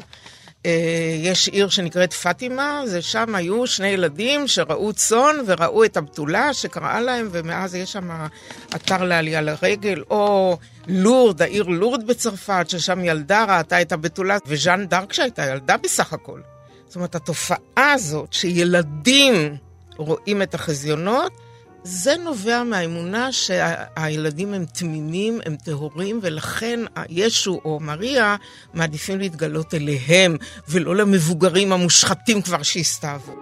אה, 0.65 1.17
יש 1.21 1.47
עיר 1.47 1.69
שנקראת 1.69 2.13
פאטימה, 2.13 2.81
שם 2.99 3.35
היו 3.35 3.67
שני 3.67 3.87
ילדים 3.87 4.47
שראו 4.47 4.93
צאן 4.93 5.35
וראו 5.45 5.85
את 5.85 5.97
הבתולה 5.97 6.53
שקראה 6.53 7.01
להם, 7.01 7.29
ומאז 7.31 7.75
יש 7.75 7.91
שם 7.91 8.09
אתר 8.75 9.03
לעלייה 9.03 9.41
לרגל, 9.41 10.03
או 10.09 10.57
לורד, 10.87 11.41
העיר 11.41 11.63
לורד 11.63 12.07
בצרפת, 12.07 12.65
ששם 12.69 13.03
ילדה 13.03 13.45
ראתה 13.57 13.81
את 13.81 13.91
הבתולה, 13.91 14.37
וז'אן 14.47 14.85
דארק 14.85 15.13
שהייתה 15.13 15.45
ילדה 15.45 15.77
בסך 15.77 16.13
הכל. 16.13 16.39
זאת 16.87 16.95
אומרת, 16.95 17.15
התופעה 17.15 17.91
הזאת 17.91 18.33
שילדים 18.33 19.55
רואים 19.97 20.41
את 20.41 20.53
החזיונות, 20.53 21.31
זה 21.87 22.15
נובע 22.23 22.63
מהאמונה 22.63 23.31
שהילדים 23.31 24.53
הם 24.53 24.65
תמימים, 24.65 25.39
הם 25.45 25.55
טהורים, 25.55 26.19
ולכן 26.21 26.79
ישו 27.09 27.61
או 27.65 27.79
מריה 27.79 28.35
מעדיפים 28.73 29.19
להתגלות 29.19 29.73
אליהם, 29.73 30.37
ולא 30.69 30.95
למבוגרים 30.95 31.71
המושחתים 31.71 32.41
כבר 32.41 32.63
שהסתעבו. 32.63 33.33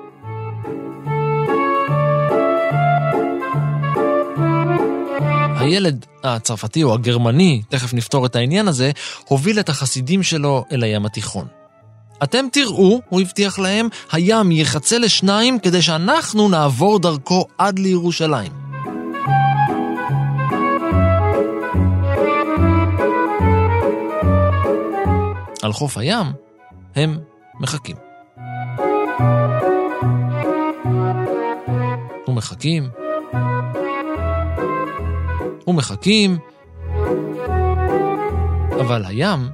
הילד 5.60 6.06
הצרפתי 6.24 6.84
או 6.84 6.94
הגרמני, 6.94 7.62
תכף 7.70 7.94
נפתור 7.94 8.26
את 8.26 8.36
העניין 8.36 8.68
הזה, 8.68 8.92
הוביל 9.26 9.60
את 9.60 9.70
החסידים 9.70 10.24
שלו 10.24 10.66
אל 10.72 10.84
הים 10.84 11.06
התיכון. 11.06 11.63
אתם 12.24 12.46
תראו, 12.52 13.02
הוא 13.10 13.22
הבטיח 13.22 13.60
להם, 13.60 13.88
הים 14.12 14.52
יחצה 14.52 14.98
לשניים 14.98 15.60
כדי 15.60 15.82
שאנחנו 15.82 16.50
נעבור 16.50 17.00
דרכו 17.00 17.46
עד 17.58 17.80
לירושלים. 17.80 18.52
על 25.62 25.74
חוף 25.74 25.98
הים 25.98 26.26
הם 26.96 27.20
מחכים. 27.60 27.96
ומחכים, 32.28 32.90
ומחכים, 35.68 36.38
אבל 38.82 39.06
הים 39.06 39.50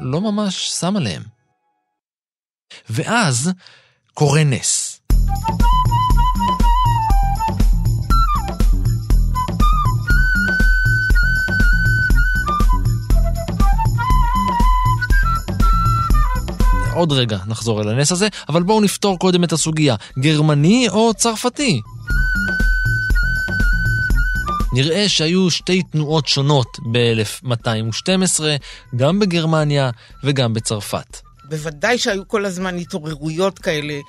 לא 0.00 0.20
ממש 0.20 0.68
שם 0.68 0.96
עליהם. 0.96 1.33
ואז 2.90 3.50
קורה 4.14 4.44
נס. 4.44 5.00
עוד 16.94 17.12
רגע 17.12 17.38
נחזור 17.46 17.82
אל 17.82 17.88
הנס 17.88 18.12
הזה, 18.12 18.28
אבל 18.48 18.62
בואו 18.62 18.80
נפתור 18.80 19.18
קודם 19.18 19.44
את 19.44 19.52
הסוגיה, 19.52 19.96
גרמני 20.18 20.88
או 20.88 21.14
צרפתי? 21.14 21.80
נראה 24.72 25.08
שהיו 25.08 25.50
שתי 25.50 25.82
תנועות 25.82 26.28
שונות 26.28 26.78
ב-1212, 26.92 28.42
גם 28.96 29.18
בגרמניה 29.18 29.90
וגם 30.24 30.54
בצרפת. 30.54 31.33
בוודאי 31.44 31.98
שהיו 31.98 32.28
כל 32.28 32.44
הזמן 32.44 32.78
התעוררויות 32.78 33.58
כאלה 33.58 34.00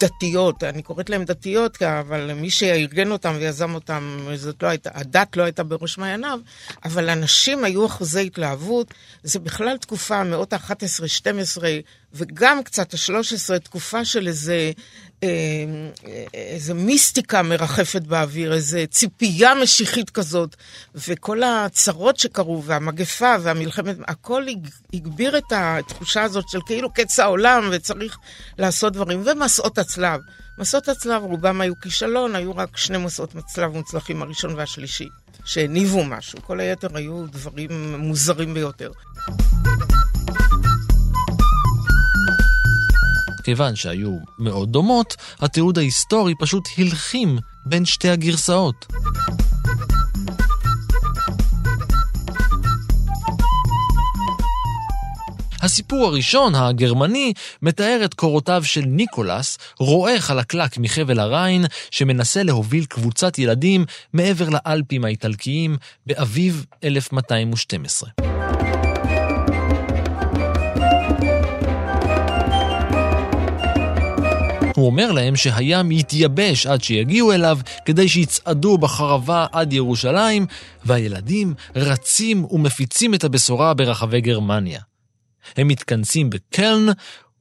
דתיות, 0.00 0.64
אני 0.64 0.82
קוראת 0.82 1.10
להן 1.10 1.24
דתיות, 1.24 1.82
אבל 1.82 2.32
מי 2.32 2.50
שארגן 2.50 3.12
אותן 3.12 3.34
ויזם 3.38 3.74
אותן, 3.74 4.18
זאת 4.34 4.62
לא 4.62 4.68
הייתה, 4.68 4.90
הדת 4.94 5.36
לא 5.36 5.42
הייתה 5.42 5.62
בראש 5.62 5.98
מעייניו, 5.98 6.38
אבל 6.84 7.10
אנשים 7.10 7.64
היו 7.64 7.86
אחוזי 7.86 8.26
התלהבות, 8.26 8.94
זה 9.22 9.38
בכלל 9.38 9.76
תקופה, 9.76 10.24
מאות 10.24 10.52
ה-11-12, 10.52 11.62
וגם 12.14 12.62
קצת 12.62 12.94
ה-13, 12.94 13.58
תקופה 13.58 14.04
של 14.04 14.26
איזה, 14.26 14.72
אה, 15.22 15.28
איזה 16.34 16.74
מיסטיקה 16.74 17.42
מרחפת 17.42 18.02
באוויר, 18.02 18.52
איזה 18.52 18.84
ציפייה 18.90 19.54
משיחית 19.54 20.10
כזאת, 20.10 20.56
וכל 20.94 21.42
הצרות 21.42 22.16
שקרו, 22.16 22.62
והמגפה 22.64 23.34
והמלחמת, 23.42 23.96
הכל 24.08 24.46
הגביר 24.94 25.38
את 25.38 25.52
התחושה 25.54 26.22
הזאת 26.22 26.44
של 26.48 26.58
כאילו 26.66 26.92
קץ 26.92 27.18
העולם 27.18 27.68
וצריך 27.72 28.18
לעשות 28.58 28.92
דברים, 28.92 29.22
ומסעות 29.26 29.78
הצלב. 29.78 30.20
מסעות 30.58 30.88
הצלב 30.88 31.22
רובם 31.22 31.60
היו 31.60 31.80
כישלון, 31.80 32.34
היו 32.34 32.56
רק 32.56 32.76
שני 32.76 32.98
מסעות 32.98 33.36
הצלב 33.36 33.72
מוצלחים, 33.72 34.22
הראשון 34.22 34.54
והשלישי, 34.54 35.08
שהניבו 35.44 36.04
משהו. 36.04 36.38
כל 36.42 36.60
היתר 36.60 36.96
היו 36.96 37.26
דברים 37.26 37.94
מוזרים 37.98 38.54
ביותר. 38.54 38.90
כיוון 43.40 43.76
שהיו 43.76 44.16
מאוד 44.38 44.72
דומות, 44.72 45.16
התיעוד 45.40 45.78
ההיסטורי 45.78 46.34
פשוט 46.40 46.68
הלחים 46.78 47.38
בין 47.66 47.84
שתי 47.84 48.08
הגרסאות. 48.08 48.86
הסיפור 55.62 56.06
הראשון, 56.06 56.54
הגרמני, 56.54 57.32
מתאר 57.62 58.00
את 58.04 58.14
קורותיו 58.14 58.64
של 58.64 58.80
ניקולס, 58.86 59.58
רועה 59.78 60.20
חלקלק 60.20 60.78
מחבל 60.78 61.20
הריין, 61.20 61.64
שמנסה 61.90 62.42
להוביל 62.42 62.84
קבוצת 62.84 63.38
ילדים 63.38 63.84
מעבר 64.12 64.48
לאלפים 64.48 65.04
האיטלקיים 65.04 65.76
באביב 66.06 66.66
1212. 66.84 68.29
הוא 74.80 74.86
אומר 74.86 75.12
להם 75.12 75.36
שהים 75.36 75.90
יתייבש 75.92 76.66
עד 76.66 76.82
שיגיעו 76.82 77.32
אליו 77.32 77.58
כדי 77.84 78.08
שיצעדו 78.08 78.78
בחרבה 78.78 79.46
עד 79.52 79.72
ירושלים, 79.72 80.46
והילדים 80.84 81.54
רצים 81.76 82.44
ומפיצים 82.50 83.14
את 83.14 83.24
הבשורה 83.24 83.74
ברחבי 83.74 84.20
גרמניה. 84.20 84.80
הם 85.56 85.68
מתכנסים 85.68 86.30
בקלן, 86.30 86.86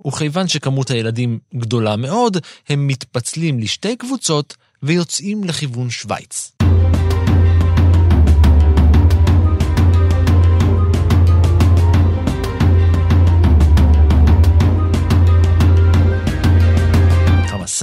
וכיוון 0.08 0.47
שכמות 0.47 0.91
הילדים 0.91 1.39
גדולה 1.56 1.95
מאוד, 1.95 2.38
הם 2.69 2.88
מתפצלים 2.88 3.60
לשתי 3.60 3.95
קבוצות 3.95 4.56
ויוצאים 4.84 5.43
לכיוון 5.43 5.89
שווייץ. 5.89 6.59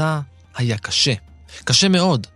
המסע 0.00 0.20
היה 0.56 0.78
קשה, 0.78 1.12
קשה 1.64 1.88
מאוד. 1.88 2.26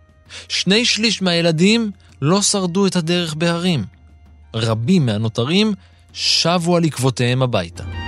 שני 0.49 0.85
שליש 0.85 1.21
מהילדים 1.21 1.91
לא 2.21 2.41
שרדו 2.41 2.87
את 2.87 2.95
הדרך 2.95 3.33
בהרים. 3.33 3.85
רבים 4.55 5.05
מהנותרים 5.05 5.73
שבו 6.13 6.77
על 6.77 6.83
עקבותיהם 6.85 7.41
הביתה. 7.41 8.00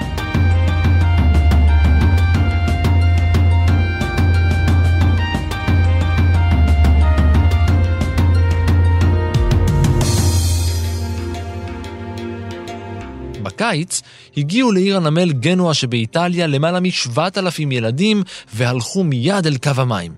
בקיץ 13.63 14.02
הגיעו 14.38 14.71
לעיר 14.71 14.97
הנמל 14.97 15.32
גנואה 15.34 15.73
שבאיטליה 15.73 16.47
למעלה 16.47 16.80
משבעת 16.80 17.38
אלפים 17.38 17.71
ילדים 17.71 18.23
והלכו 18.54 19.04
מיד 19.04 19.47
אל 19.47 19.58
קו 19.58 19.71
המים. 19.78 20.13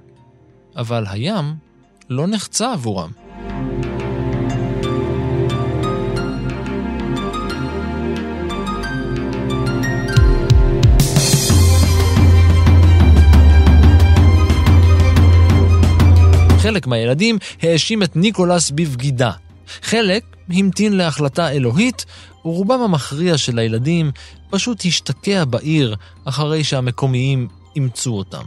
אבל 0.77 1.05
הים 1.10 1.53
לא 2.10 2.27
נחצה 2.27 2.73
עבורם. 2.73 3.12
חלק 16.58 16.88
מהילדים 16.88 17.38
האשים 17.62 18.03
את 18.03 18.15
ניקולס 18.15 18.71
בבגידה. 18.71 19.31
חלק 19.81 20.23
המתין 20.49 20.97
להחלטה 20.97 21.51
אלוהית, 21.51 22.05
ורובם 22.45 22.81
המכריע 22.81 23.38
של 23.38 23.60
הילדים 23.60 24.12
פשוט 24.49 24.86
השתקע 24.86 25.45
בעיר 25.45 25.95
אחרי 26.25 26.63
שהמקומיים 26.63 27.47
אימצו 27.75 28.17
אותם. 28.17 28.43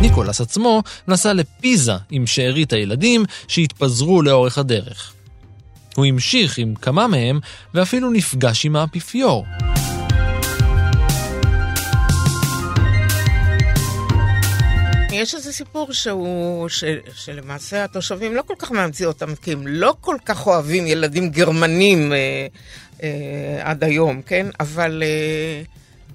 ניקולס 0.00 0.40
עצמו 0.40 0.82
נסע 1.08 1.32
לפיזה 1.32 1.92
עם 2.10 2.26
שארית 2.26 2.72
הילדים 2.72 3.24
שהתפזרו 3.48 4.22
לאורך 4.22 4.58
הדרך. 4.58 5.12
הוא 5.96 6.06
המשיך 6.06 6.58
עם 6.58 6.74
כמה 6.74 7.06
מהם 7.06 7.40
ואפילו 7.74 8.10
נפגש 8.10 8.66
עם 8.66 8.76
האפיפיור. 8.76 9.44
יש 15.18 15.34
איזה 15.34 15.52
סיפור 15.52 15.92
שהוא, 15.92 16.68
ש, 16.68 16.84
שלמעשה 17.14 17.84
התושבים 17.84 18.34
לא 18.34 18.42
כל 18.42 18.54
כך 18.58 18.70
מאמצים 18.70 19.06
אותם, 19.06 19.34
כי 19.34 19.52
הם 19.52 19.66
לא 19.66 19.94
כל 20.00 20.16
כך 20.24 20.46
אוהבים 20.46 20.86
ילדים 20.86 21.30
גרמנים 21.30 22.12
אה, 22.12 22.46
אה, 23.02 23.60
עד 23.62 23.84
היום, 23.84 24.22
כן? 24.22 24.46
אבל 24.60 25.02
אה, 25.06 25.62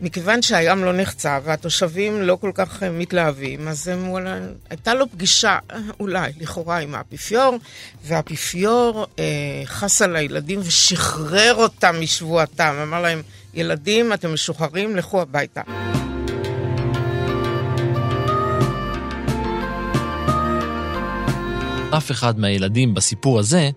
מכיוון 0.02 0.42
שהים 0.42 0.84
לא 0.84 0.94
נחצה 0.94 1.40
והתושבים 1.44 2.22
לא 2.22 2.38
כל 2.42 2.52
כך 2.56 2.84
אה, 2.84 2.90
מתלהבים, 2.90 3.68
אז 3.68 3.88
הם, 3.88 4.10
וואלה, 4.10 4.40
הייתה 4.70 4.94
לו 4.94 5.12
פגישה, 5.12 5.58
אולי, 6.00 6.32
לכאורה, 6.40 6.78
עם 6.78 6.96
האפיפיור, 6.96 7.58
והאפיפיור 8.04 9.08
אה, 9.20 9.24
חס 9.66 10.02
על 10.02 10.16
הילדים 10.16 10.60
ושחרר 10.64 11.56
אותם 11.56 11.96
משבועתם, 12.02 12.76
אמר 12.84 13.02
להם, 13.02 13.22
ילדים, 13.54 14.14
אתם 14.14 14.34
משוחררים, 14.34 14.96
לכו 14.96 15.22
הביתה. 15.22 15.62
אף 21.98 22.12
אחד 22.12 22.40
מהילדים 22.40 22.94
בסיפור 22.94 23.40
הזה 23.40 23.70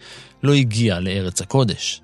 לא 0.42 0.54
הגיע 0.54 1.00
לארץ 1.00 1.40
הקודש. 1.42 2.00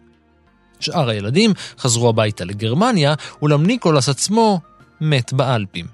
שאר 0.80 1.08
הילדים 1.08 1.52
חזרו 1.78 2.08
הביתה 2.08 2.44
לגרמניה, 2.44 3.14
אולם 3.42 3.66
ניקולס 3.66 4.08
עצמו 4.08 4.60
מת 5.00 5.32
באלפים. 5.32 5.86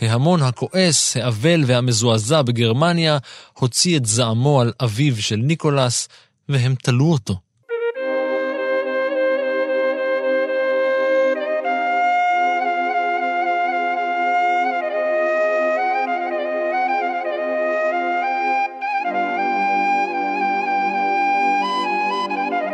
ההמון 0.00 0.42
הכועס, 0.42 1.16
האבל 1.16 1.64
והמזועזע 1.66 2.42
בגרמניה 2.42 3.18
הוציא 3.52 3.96
את 3.96 4.06
זעמו 4.06 4.60
על 4.60 4.72
אביו 4.82 5.16
של 5.16 5.36
ניקולס, 5.36 6.08
והם 6.48 6.74
תלו 6.74 7.12
אותו. 7.12 7.51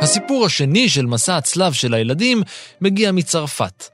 הסיפור 0.08 0.46
השני 0.46 0.88
של 0.88 1.06
מסע 1.06 1.36
הצלב 1.36 1.72
של 1.72 1.94
הילדים 1.94 2.42
מגיע 2.80 3.12
מצרפת. 3.12 3.84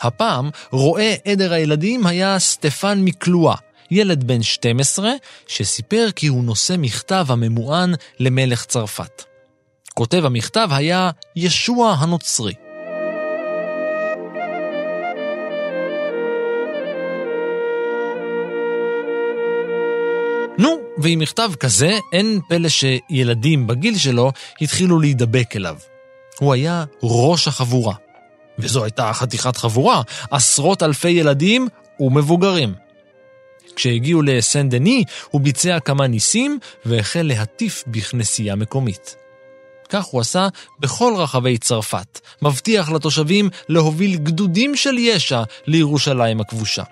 הפעם 0.00 0.50
רועה 0.70 1.14
עדר 1.24 1.52
הילדים 1.52 2.06
היה 2.06 2.38
סטפן 2.38 2.98
מקלואה, 3.04 3.54
ילד 3.90 4.24
בן 4.24 4.42
12, 4.42 5.10
שסיפר 5.46 6.08
כי 6.16 6.26
הוא 6.26 6.44
נושא 6.44 6.74
מכתב 6.78 7.26
הממוען 7.28 7.94
למלך 8.20 8.64
צרפת. 8.64 9.22
כותב 9.94 10.24
המכתב 10.24 10.68
היה 10.70 11.10
ישוע 11.36 11.96
הנוצרי. 11.98 12.54
ועם 21.02 21.18
מכתב 21.18 21.50
כזה, 21.60 21.98
אין 22.12 22.40
פלא 22.48 22.68
שילדים 22.68 23.66
בגיל 23.66 23.98
שלו 23.98 24.32
התחילו 24.60 25.00
להידבק 25.00 25.56
אליו. 25.56 25.76
הוא 26.38 26.52
היה 26.52 26.84
ראש 27.02 27.48
החבורה. 27.48 27.94
וזו 28.58 28.84
הייתה 28.84 29.12
חתיכת 29.12 29.56
חבורה, 29.56 30.02
עשרות 30.30 30.82
אלפי 30.82 31.10
ילדים 31.10 31.68
ומבוגרים. 32.00 32.74
כשהגיעו 33.76 34.22
לסן 34.22 34.68
דני, 34.68 35.04
הוא 35.30 35.40
ביצע 35.40 35.80
כמה 35.80 36.06
ניסים 36.06 36.58
והחל 36.84 37.22
להטיף 37.22 37.84
בכנסייה 37.86 38.56
מקומית. 38.56 39.16
כך 39.88 40.04
הוא 40.04 40.20
עשה 40.20 40.48
בכל 40.80 41.14
רחבי 41.16 41.58
צרפת, 41.58 42.20
מבטיח 42.42 42.90
לתושבים 42.90 43.50
להוביל 43.68 44.16
גדודים 44.16 44.76
של 44.76 44.98
ישע 44.98 45.42
לירושלים 45.66 46.40
הכבושה. 46.40 46.82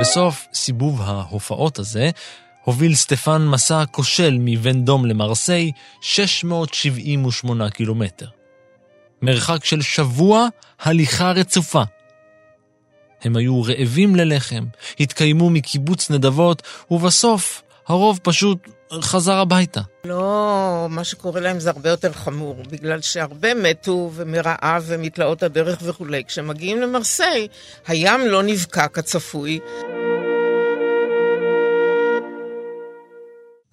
בסוף 0.00 0.46
סיבוב 0.54 1.02
ההופעות 1.02 1.78
הזה, 1.78 2.10
הוביל 2.64 2.94
סטפן 2.94 3.46
מסע 3.46 3.84
כושל 3.90 4.38
מוונדום 4.40 5.06
למרסיי 5.06 5.72
678 6.00 7.70
קילומטר. 7.70 8.26
מרחק 9.22 9.64
של 9.64 9.82
שבוע 9.82 10.46
הליכה 10.80 11.30
רצופה. 11.30 11.82
הם 13.22 13.36
היו 13.36 13.62
רעבים 13.62 14.16
ללחם, 14.16 14.64
התקיימו 15.00 15.50
מקיבוץ 15.50 16.10
נדבות, 16.10 16.62
ובסוף 16.90 17.62
הרוב 17.86 18.20
פשוט 18.22 18.68
חזר 18.92 19.36
הביתה. 19.36 19.80
לא, 20.04 20.86
מה 20.90 21.04
שקורה 21.04 21.40
להם 21.40 21.60
זה 21.60 21.70
הרבה 21.70 21.90
יותר 21.90 22.12
חמור, 22.12 22.62
בגלל 22.70 23.00
שהרבה 23.00 23.54
מתו 23.54 24.10
ומרעב 24.14 24.84
ומתלאות 24.86 25.42
הדרך 25.42 25.78
וכולי. 25.82 26.24
כשמגיעים 26.24 26.80
למרסיי, 26.80 27.48
הים 27.86 28.26
לא 28.26 28.42
נבקע 28.42 28.88
כצפוי. 28.88 29.58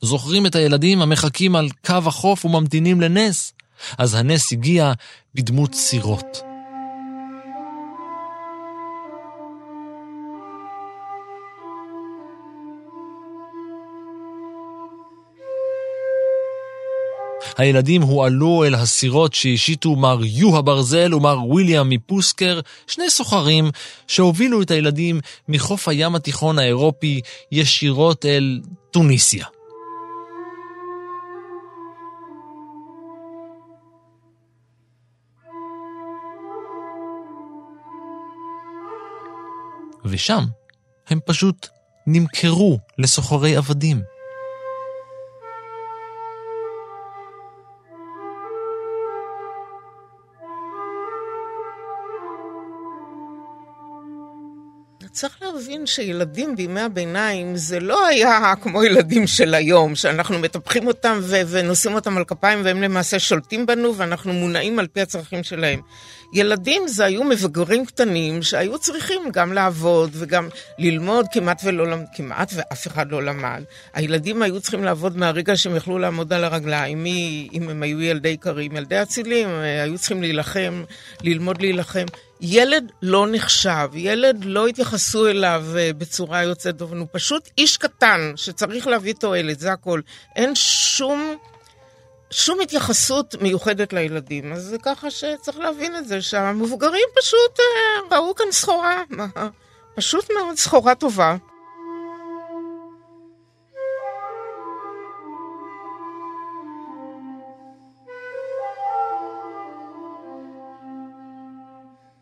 זוכרים 0.02 0.46
את 0.46 0.56
הילדים 0.56 1.02
המחכים 1.02 1.56
על 1.56 1.68
קו 1.86 1.96
החוף 2.06 2.46
וממתינים 2.46 3.02
לנס? 3.02 3.54
אז 3.98 4.16
הנס 4.16 4.52
הגיע 4.52 4.94
בדמות 5.36 5.74
סירות. 5.74 6.47
הילדים 17.58 18.02
הועלו 18.02 18.64
אל 18.64 18.76
הסירות 18.76 19.34
שהשיתו 19.34 19.96
מר 19.96 20.20
יו 20.24 20.58
הברזל 20.58 21.14
ומר 21.14 21.38
וויליאם 21.46 21.90
מפוסקר, 21.90 22.60
שני 22.88 23.10
סוחרים 23.10 23.70
שהובילו 24.08 24.62
את 24.62 24.72
הילדים 24.72 25.20
מחוף 25.48 25.88
הים 25.88 26.16
התיכון 26.16 26.60
האירופי 26.60 27.22
ישירות 27.52 28.26
אל 28.26 28.62
טוניסיה. 28.92 29.46
ושם 40.06 40.44
הם 41.10 41.20
פשוט 41.26 41.68
נמכרו 42.08 42.80
לסוחרי 42.98 43.56
עבדים. 43.56 44.17
צריך 55.18 55.38
להבין 55.42 55.86
שילדים 55.86 56.56
בימי 56.56 56.82
הביניים 56.82 57.56
זה 57.56 57.80
לא 57.80 58.06
היה 58.06 58.54
כמו 58.62 58.84
ילדים 58.84 59.28
של 59.28 59.54
היום, 59.54 59.96
שאנחנו 59.96 60.40
מטפחים 60.40 60.88
אותם 60.88 61.20
ונושאים 61.48 61.96
אותם 61.96 62.18
על 62.18 62.24
כפיים 62.24 62.62
והם 62.64 62.82
למעשה 62.82 63.20
שולטים 63.20 63.66
בנו 63.66 63.96
ואנחנו 63.96 64.34
מונעים 64.34 64.80
על 64.80 64.88
פי 64.88 65.02
הצרכים 65.02 65.44
שלהם. 65.44 65.82
ילדים 66.34 66.88
זה 66.88 67.06
היו 67.06 67.24
מבוגרים 67.24 67.86
קטנים 67.86 68.42
שהיו 68.42 68.80
צריכים 68.80 69.22
גם 69.32 69.54
לעבוד 69.54 70.10
וגם 70.14 70.50
ללמוד 70.78 71.26
כמעט 71.32 71.62
ולא 71.64 71.88
למד, 71.88 72.06
כמעט 72.16 72.52
ואף 72.56 72.88
אחד 72.88 73.12
לא 73.12 73.24
למד. 73.24 73.64
הילדים 73.94 74.42
היו 74.42 74.62
צריכים 74.62 74.84
לעבוד 74.84 75.18
מהרגע 75.18 75.56
שהם 75.56 75.76
יכלו 75.76 76.00
לעמוד 76.00 76.34
על 76.34 76.44
הרגליים, 76.44 77.04
מי, 77.04 77.50
אם 77.54 77.70
הם 77.70 77.84
היו 77.84 78.02
ילדי 78.02 78.30
איכרים, 78.30 78.76
ילדי 78.76 79.02
אצילים, 79.02 79.48
היו 79.84 79.98
צריכים 79.98 80.22
להילחם, 80.22 80.84
ללמוד 81.24 81.62
להילחם. 81.62 82.06
ילד 82.42 82.92
לא 83.02 83.28
נחשב, 83.32 83.90
ילד 83.94 84.46
לא 84.46 84.68
התייחסו 84.68 85.28
אליו 85.28 85.66
אה, 85.78 85.90
בצורה 85.98 86.44
יוצאת 86.44 86.78
דופן, 86.78 86.98
הוא 86.98 87.08
פשוט 87.12 87.50
איש 87.58 87.78
קטן 87.78 88.34
שצריך 88.36 88.88
להביא 88.88 89.14
תועלת, 89.14 89.60
זה 89.60 89.72
הכל. 89.72 90.02
אין 90.36 90.56
שום, 90.56 91.36
שום 92.32 92.60
התייחסות 92.60 93.36
מיוחדת 93.42 93.94
לילדים. 93.94 94.54
אז 94.54 94.64
זה 94.64 94.78
ככה 94.78 95.12
שצריך 95.12 95.58
להבין 95.58 95.96
את 95.96 96.08
זה, 96.08 96.22
שהמבוגרים 96.22 97.08
פשוט 97.20 97.60
אה, 97.60 98.18
ראו 98.18 98.36
כאן 98.36 98.46
סחורה, 98.52 99.04
פשוט 99.96 100.26
מאוד 100.38 100.56
סחורה 100.58 100.96
טובה. 100.96 101.36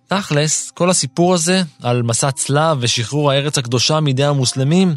תכלס, 0.08 0.72
כל 0.72 0.90
הסיפור 0.90 1.34
הזה 1.34 1.62
על 1.84 2.02
מסע 2.02 2.32
צלב 2.32 2.78
ושחרור 2.80 3.32
הארץ 3.32 3.58
הקדושה 3.58 4.00
מידי 4.00 4.24
המוסלמים, 4.24 4.94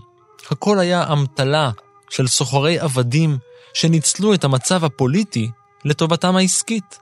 הכל 0.50 0.78
היה 0.78 1.12
אמתלה 1.12 1.70
של 2.10 2.26
סוחרי 2.26 2.78
עבדים 2.78 3.38
שניצלו 3.74 4.34
את 4.34 4.44
המצב 4.44 4.84
הפוליטי 4.84 5.50
לטובתם 5.84 6.36
העסקית. 6.36 6.98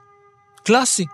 קלאסי. 0.65 1.07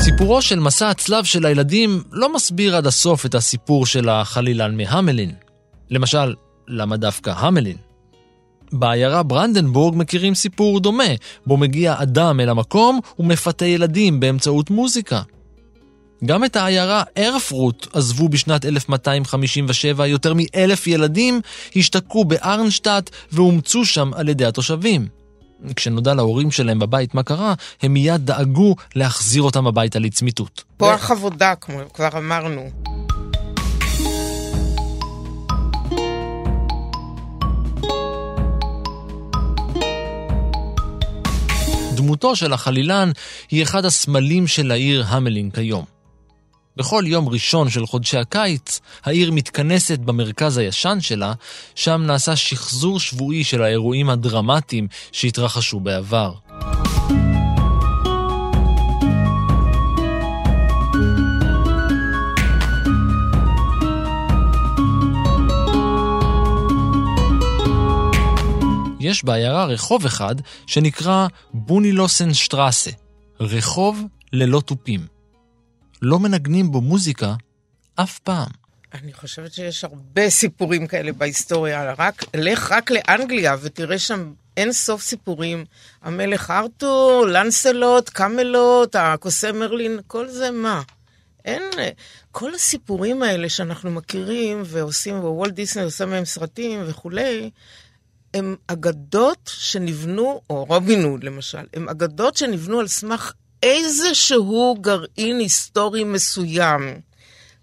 סיפורו 0.00 0.42
של 0.42 0.60
מסע 0.60 0.90
הצלב 0.90 1.24
של 1.24 1.46
הילדים 1.46 2.02
לא 2.12 2.34
מסביר 2.34 2.76
עד 2.76 2.86
הסוף 2.86 3.26
את 3.26 3.34
הסיפור 3.34 3.86
של 3.86 4.08
החלילן 4.08 4.76
מהמלין. 4.76 5.34
למשל, 5.90 6.34
למה 6.68 6.96
דווקא 6.96 7.30
המלין? 7.36 7.91
בעיירה 8.72 9.22
ברנדנבורג 9.22 9.96
מכירים 9.96 10.34
סיפור 10.34 10.80
דומה, 10.80 11.04
בו 11.46 11.56
מגיע 11.56 11.94
אדם 11.98 12.40
אל 12.40 12.48
המקום 12.48 13.00
ומפתה 13.18 13.66
ילדים 13.66 14.20
באמצעות 14.20 14.70
מוזיקה. 14.70 15.22
גם 16.24 16.44
את 16.44 16.56
העיירה 16.56 17.02
ארפרוט 17.18 17.86
עזבו 17.92 18.28
בשנת 18.28 18.64
1257 18.64 20.06
יותר 20.06 20.32
מאלף 20.36 20.86
ילדים, 20.86 21.40
השתקעו 21.76 22.24
בארנשטאט 22.24 23.10
ואומצו 23.32 23.84
שם 23.84 24.10
על 24.14 24.28
ידי 24.28 24.44
התושבים. 24.44 25.06
כשנודע 25.76 26.14
להורים 26.14 26.50
שלהם 26.50 26.78
בבית 26.78 27.14
מה 27.14 27.22
קרה, 27.22 27.54
הם 27.82 27.92
מיד 27.92 28.26
דאגו 28.26 28.76
להחזיר 28.94 29.42
אותם 29.42 29.66
הביתה 29.66 29.98
לצמיתות. 29.98 30.64
כוח 30.76 31.10
עבודה, 31.10 31.54
כמו 31.54 31.78
כבר 31.94 32.08
אמרנו. 32.18 32.70
דמותו 41.94 42.36
של 42.36 42.52
החלילן 42.52 43.10
היא 43.50 43.62
אחד 43.62 43.84
הסמלים 43.84 44.46
של 44.46 44.70
העיר 44.70 45.04
המלין 45.08 45.50
כיום. 45.50 45.84
בכל 46.76 47.04
יום 47.06 47.28
ראשון 47.28 47.70
של 47.70 47.86
חודשי 47.86 48.18
הקיץ, 48.18 48.80
העיר 49.04 49.32
מתכנסת 49.32 49.98
במרכז 49.98 50.58
הישן 50.58 50.98
שלה, 51.00 51.32
שם 51.74 52.02
נעשה 52.06 52.36
שחזור 52.36 53.00
שבועי 53.00 53.44
של 53.44 53.62
האירועים 53.62 54.10
הדרמטיים 54.10 54.88
שהתרחשו 55.12 55.80
בעבר. 55.80 56.32
יש 69.12 69.24
בעיירה 69.24 69.64
רחוב 69.64 70.06
אחד 70.06 70.34
שנקרא 70.66 71.26
בונילוסן 71.54 72.34
שטרסה, 72.34 72.90
רחוב 73.40 74.02
ללא 74.32 74.60
תופים. 74.60 75.06
לא 76.02 76.18
מנגנים 76.18 76.70
בו 76.70 76.80
מוזיקה 76.80 77.34
אף 77.94 78.18
פעם. 78.18 78.48
אני 78.94 79.12
חושבת 79.12 79.52
שיש 79.52 79.84
הרבה 79.84 80.30
סיפורים 80.30 80.86
כאלה 80.86 81.12
בהיסטוריה. 81.12 81.94
רק, 81.98 82.24
לך 82.34 82.72
רק 82.72 82.90
לאנגליה 82.90 83.56
ותראה 83.62 83.98
שם 83.98 84.32
אין 84.56 84.72
סוף 84.72 85.02
סיפורים. 85.02 85.64
המלך 86.02 86.50
ארתור, 86.50 87.26
לנסלוט, 87.26 88.08
קמלוט, 88.08 88.96
הקוסם 88.96 89.58
מרלין, 89.58 90.00
כל 90.06 90.28
זה 90.28 90.50
מה? 90.50 90.82
אין... 91.44 91.62
כל 92.30 92.54
הסיפורים 92.54 93.22
האלה 93.22 93.48
שאנחנו 93.48 93.90
מכירים 93.90 94.62
ועושים, 94.66 95.18
ווולט 95.18 95.52
דיסני 95.52 95.82
עושה 95.82 96.06
מהם 96.06 96.24
סרטים 96.24 96.80
וכולי, 96.86 97.50
הם 98.34 98.56
אגדות 98.66 99.50
שנבנו, 99.54 100.40
או 100.50 100.64
רובין 100.64 101.04
הוד 101.04 101.24
למשל, 101.24 101.64
הם 101.74 101.88
אגדות 101.88 102.36
שנבנו 102.36 102.80
על 102.80 102.88
סמך 102.88 103.32
איזשהו 103.62 104.76
גרעין 104.80 105.38
היסטורי 105.38 106.04
מסוים. 106.04 107.00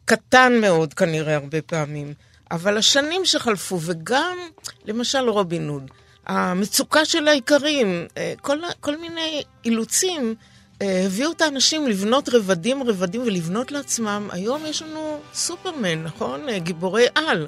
קטן 0.05 0.53
מאוד 0.61 0.93
כנראה 0.93 1.35
הרבה 1.35 1.61
פעמים. 1.61 2.13
אבל 2.51 2.77
השנים 2.77 3.25
שחלפו, 3.25 3.79
וגם, 3.81 4.37
למשל 4.85 5.29
רובין 5.29 5.67
הוד, 5.67 5.91
המצוקה 6.27 7.05
של 7.05 7.27
האיכרים, 7.27 8.07
אה, 8.17 8.33
כל, 8.41 8.59
כל 8.79 8.97
מיני 8.97 9.43
אילוצים, 9.65 10.35
אה, 10.81 11.03
הביאו 11.05 11.31
את 11.31 11.41
האנשים 11.41 11.87
לבנות 11.87 12.29
רבדים 12.29 12.83
רבדים 12.83 13.21
ולבנות 13.21 13.71
לעצמם. 13.71 14.27
היום 14.31 14.65
יש 14.65 14.81
לנו 14.81 15.19
סופרמן, 15.33 16.03
נכון? 16.03 16.49
אה, 16.49 16.59
גיבורי 16.59 17.05
על. 17.15 17.47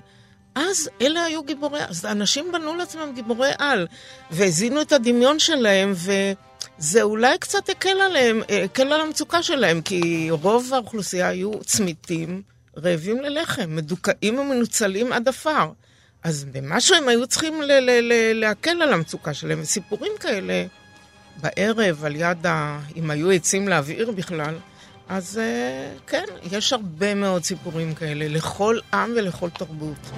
אז 0.55 0.89
אלה 1.01 1.23
היו 1.23 1.43
גיבורי, 1.43 1.79
אז 1.85 2.05
אנשים 2.05 2.51
בנו 2.51 2.75
לעצמם 2.75 3.11
גיבורי 3.15 3.51
על, 3.57 3.87
והזינו 4.31 4.81
את 4.81 4.91
הדמיון 4.91 5.39
שלהם, 5.39 5.93
וזה 5.95 7.01
אולי 7.01 7.37
קצת 7.37 7.69
הקל 7.69 8.01
עליהם, 8.01 8.41
הקל 8.65 8.93
על 8.93 9.01
המצוקה 9.01 9.43
שלהם, 9.43 9.81
כי 9.81 10.27
רוב 10.29 10.73
האוכלוסייה 10.73 11.27
היו 11.27 11.51
צמיתים, 11.63 12.41
רעבים 12.77 13.21
ללחם, 13.21 13.75
מדוכאים 13.75 14.39
ומנוצלים 14.39 15.13
עד 15.13 15.27
עפר. 15.27 15.69
אז 16.23 16.43
במשהו 16.51 16.95
הם 16.95 17.07
היו 17.07 17.27
צריכים 17.27 17.61
ל- 17.61 17.65
ל- 17.79 18.13
ל- 18.13 18.39
להקל 18.39 18.81
על 18.81 18.93
המצוקה 18.93 19.33
שלהם, 19.33 19.61
וסיפורים 19.61 20.11
כאלה 20.19 20.65
בערב, 21.41 22.05
על 22.05 22.15
יד 22.15 22.45
ה... 22.45 22.79
אם 22.95 23.11
היו 23.11 23.31
עצים 23.31 23.67
להבעיר 23.67 24.11
בכלל, 24.11 24.55
אז 25.11 25.41
כן, 26.07 26.23
יש 26.51 26.73
הרבה 26.73 27.15
מאוד 27.15 27.43
סיפורים 27.43 27.93
כאלה, 27.95 28.27
לכל 28.27 28.79
עם 28.93 29.13
ולכל 29.17 29.49
תרבות. 29.49 30.11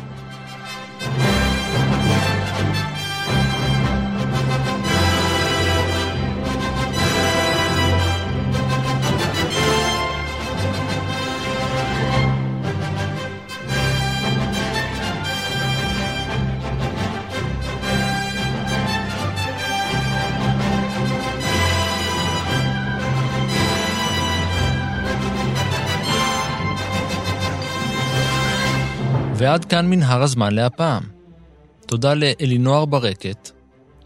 ועד 29.35 29.65
כאן 29.65 29.89
מנהר 29.89 30.21
הזמן 30.21 30.53
להפעם. 30.53 31.03
תודה 31.85 32.13
לאלינוער 32.13 32.85
ברקת, 32.85 33.49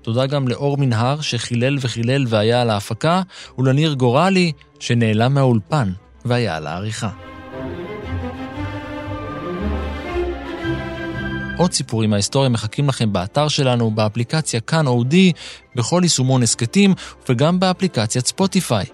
תודה 0.02 0.26
גם 0.26 0.48
לאור 0.48 0.78
מנהר 0.78 1.22
שחילל 1.22 1.78
וחילל 1.82 2.26
והיה 2.28 2.62
על 2.62 2.70
ההפקה, 2.70 3.22
ולניר 3.58 3.94
גורלי 3.94 4.52
שנעלם 4.80 5.34
מהאולפן 5.34 5.92
והיה 6.26 6.56
על 6.56 6.68
העריכה. 6.68 7.10
עוד 11.58 11.74
סיפורים 11.74 12.10
מההיסטוריה 12.10 12.50
מחכים 12.50 12.90
לכם 12.90 13.14
באתר 13.14 13.48
שלנו, 13.48 13.92
באפליקציה 13.92 14.60
כאן 14.60 14.88
אודי, 14.88 15.32
בכל 15.76 16.00
יישומון 16.04 16.44
הסכתים 16.44 16.94
וגם 17.30 17.60
באפליקציית 17.60 18.28
ספוטיפיי. 18.28 18.86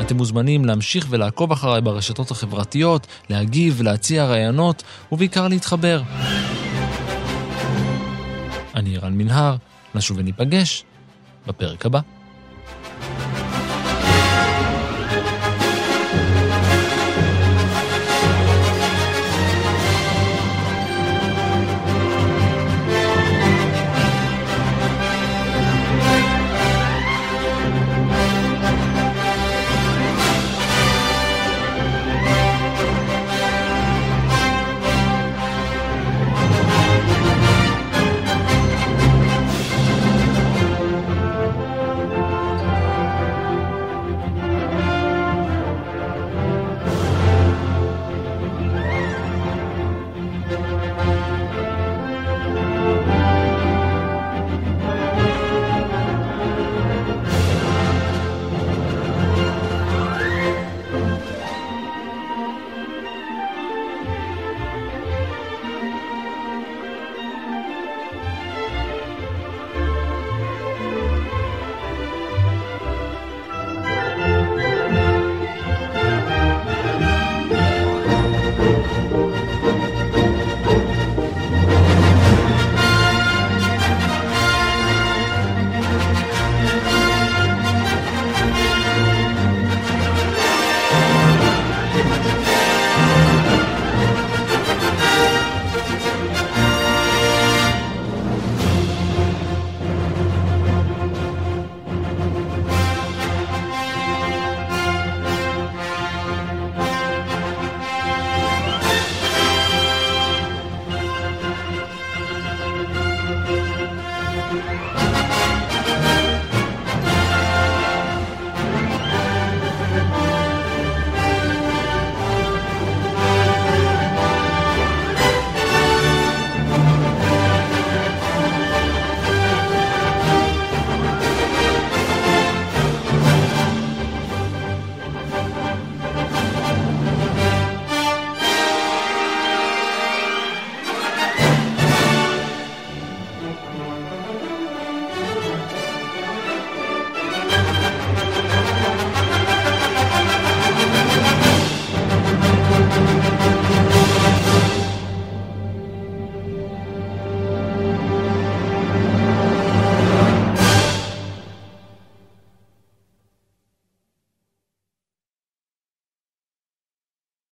אתם 0.00 0.16
מוזמנים 0.16 0.64
להמשיך 0.64 1.06
ולעקוב 1.10 1.52
אחריי 1.52 1.80
ברשתות 1.80 2.30
החברתיות, 2.30 3.06
להגיב, 3.30 3.82
להציע 3.82 4.24
רעיונות, 4.24 4.82
ובעיקר 5.12 5.48
להתחבר. 5.48 6.02
אני 8.74 8.98
רן 8.98 9.12
מנהר, 9.14 9.56
נשוב 9.94 10.18
וניפגש 10.18 10.84
בפרק 11.46 11.86
הבא. 11.86 12.00